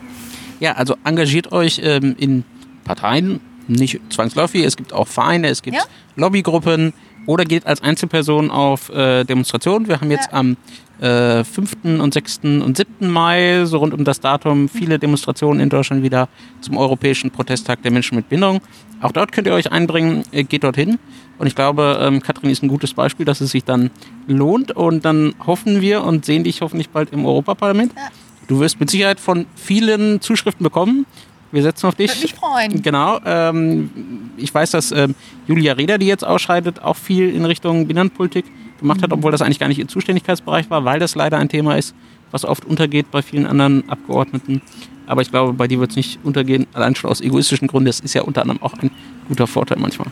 Ja, 0.61 0.73
also 0.73 0.97
engagiert 1.05 1.51
euch 1.51 1.81
ähm, 1.83 2.15
in 2.17 2.45
Parteien, 2.85 3.41
nicht 3.67 4.01
zwangsläufig, 4.11 4.65
es 4.65 4.77
gibt 4.77 4.93
auch 4.93 5.09
Vereine, 5.09 5.49
es 5.49 5.63
gibt 5.63 5.77
ja? 5.77 5.83
Lobbygruppen 6.15 6.93
oder 7.27 7.45
geht 7.45 7.67
als 7.67 7.83
Einzelperson 7.83 8.51
auf 8.51 8.89
äh, 8.91 9.25
Demonstrationen. 9.25 9.89
Wir 9.89 10.01
haben 10.01 10.11
jetzt 10.11 10.31
ja. 10.33 10.39
am 10.39 10.57
äh, 11.01 11.45
5. 11.45 12.01
und 12.01 12.15
6. 12.15 12.41
und 12.45 12.77
7. 12.77 13.11
Mai, 13.11 13.65
so 13.65 13.79
rund 13.79 13.93
um 13.93 14.05
das 14.05 14.21
Datum, 14.21 14.69
viele 14.69 14.99
Demonstrationen 14.99 15.61
in 15.61 15.69
Deutschland 15.69 16.03
wieder 16.03 16.29
zum 16.61 16.77
Europäischen 16.77 17.31
Protesttag 17.31 17.83
der 17.83 17.91
Menschen 17.91 18.17
mit 18.17 18.29
Behinderung. 18.29 18.61
Auch 19.01 19.13
dort 19.13 19.33
könnt 19.33 19.47
ihr 19.47 19.53
euch 19.53 19.71
einbringen, 19.71 20.25
äh, 20.33 20.45
geht 20.45 20.65
dorthin. 20.65 20.99
Und 21.39 21.47
ich 21.47 21.55
glaube, 21.55 21.99
ähm, 22.01 22.23
Katrin 22.23 22.49
ist 22.49 22.63
ein 22.63 22.69
gutes 22.69 22.95
Beispiel, 22.95 23.27
dass 23.27 23.43
es 23.43 23.51
sich 23.51 23.65
dann 23.65 23.91
lohnt. 24.27 24.73
Und 24.73 25.05
dann 25.05 25.35
hoffen 25.47 25.83
wir 25.83 26.03
und 26.03 26.25
sehen 26.25 26.45
dich 26.45 26.63
hoffentlich 26.63 26.89
bald 26.89 27.13
im 27.13 27.27
Europaparlament. 27.27 27.93
Ja. 27.95 28.09
Du 28.49 28.61
wirst 28.61 28.81
mit 28.81 28.89
Sicherheit 28.91 29.21
von 29.21 29.47
vielen 29.55 30.21
Zuschriften 30.21 30.65
bekommen. 30.65 31.05
Wir 31.53 31.63
setzen 31.63 31.87
auf 31.87 31.95
dich. 31.95 32.11
Würde 32.11 32.23
mich 32.23 32.35
freuen. 32.35 32.83
Genau. 32.83 33.21
Ähm, 33.25 33.91
ich 34.37 34.53
weiß, 34.53 34.73
dass 34.73 34.93
ähm, 34.93 35.15
Julia 35.47 35.75
Reda, 35.75 35.99
die 35.99 36.07
jetzt 36.07 36.25
ausscheidet, 36.25 36.83
auch 36.83 36.97
viel 36.97 37.35
in 37.35 37.45
Richtung 37.45 37.87
Binnenpolitik 37.87 38.45
gemacht 38.79 39.03
hat, 39.03 39.13
obwohl 39.13 39.33
das 39.33 39.43
eigentlich 39.43 39.59
gar 39.59 39.69
nicht 39.69 39.79
ihr 39.79 39.89
Zuständigkeitsbereich 39.89 40.71
war, 40.71 40.85
weil 40.85 40.99
das 40.99 41.15
leider 41.15 41.39
ein 41.39 41.49
Thema 41.49 41.77
ist, 41.77 41.95
was 42.31 42.45
oft 42.45 42.65
untergeht 42.65 43.11
bei 43.11 43.23
vielen 43.23 43.47
anderen 43.47 43.89
Abgeordneten. 43.89 44.61
Aber 45.07 45.23
ich 45.23 45.31
glaube, 45.31 45.53
bei 45.53 45.69
dir 45.69 45.79
wird 45.79 45.91
es 45.91 45.97
nicht 45.97 46.19
untergehen, 46.25 46.67
allein 46.73 46.97
schon 46.97 47.11
aus 47.11 47.21
egoistischen 47.21 47.69
Gründen. 47.69 47.87
Das 47.87 48.01
ist 48.01 48.15
ja 48.15 48.23
unter 48.23 48.43
anderem 48.43 48.61
auch 48.63 48.75
ein 48.75 48.91
guter 49.29 49.47
Vorteil 49.47 49.79
manchmal. 49.79 50.09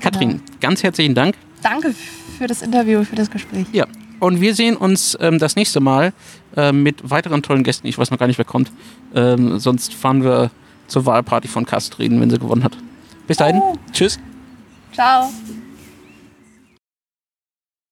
Katrin, 0.00 0.30
ja. 0.30 0.36
ganz 0.60 0.82
herzlichen 0.82 1.14
Dank. 1.14 1.36
Danke 1.62 1.94
für 2.38 2.46
das 2.46 2.62
Interview, 2.62 3.04
für 3.04 3.14
das 3.14 3.30
Gespräch. 3.30 3.66
Ja, 3.72 3.86
und 4.18 4.40
wir 4.40 4.54
sehen 4.54 4.76
uns 4.76 5.16
ähm, 5.20 5.38
das 5.38 5.54
nächste 5.54 5.80
Mal 5.80 6.12
äh, 6.56 6.72
mit 6.72 7.10
weiteren 7.10 7.42
tollen 7.42 7.62
Gästen. 7.62 7.86
Ich 7.86 7.98
weiß 7.98 8.10
noch 8.10 8.18
gar 8.18 8.26
nicht, 8.26 8.38
wer 8.38 8.44
kommt. 8.44 8.72
Ähm, 9.14 9.58
sonst 9.58 9.94
fahren 9.94 10.24
wir 10.24 10.50
zur 10.86 11.06
Wahlparty 11.06 11.48
von 11.48 11.66
Kastrin, 11.66 12.20
wenn 12.20 12.30
sie 12.30 12.38
gewonnen 12.38 12.64
hat. 12.64 12.76
Bis 13.26 13.36
dahin. 13.36 13.60
Oh. 13.60 13.76
Tschüss. 13.92 14.18
Ciao. 14.92 15.30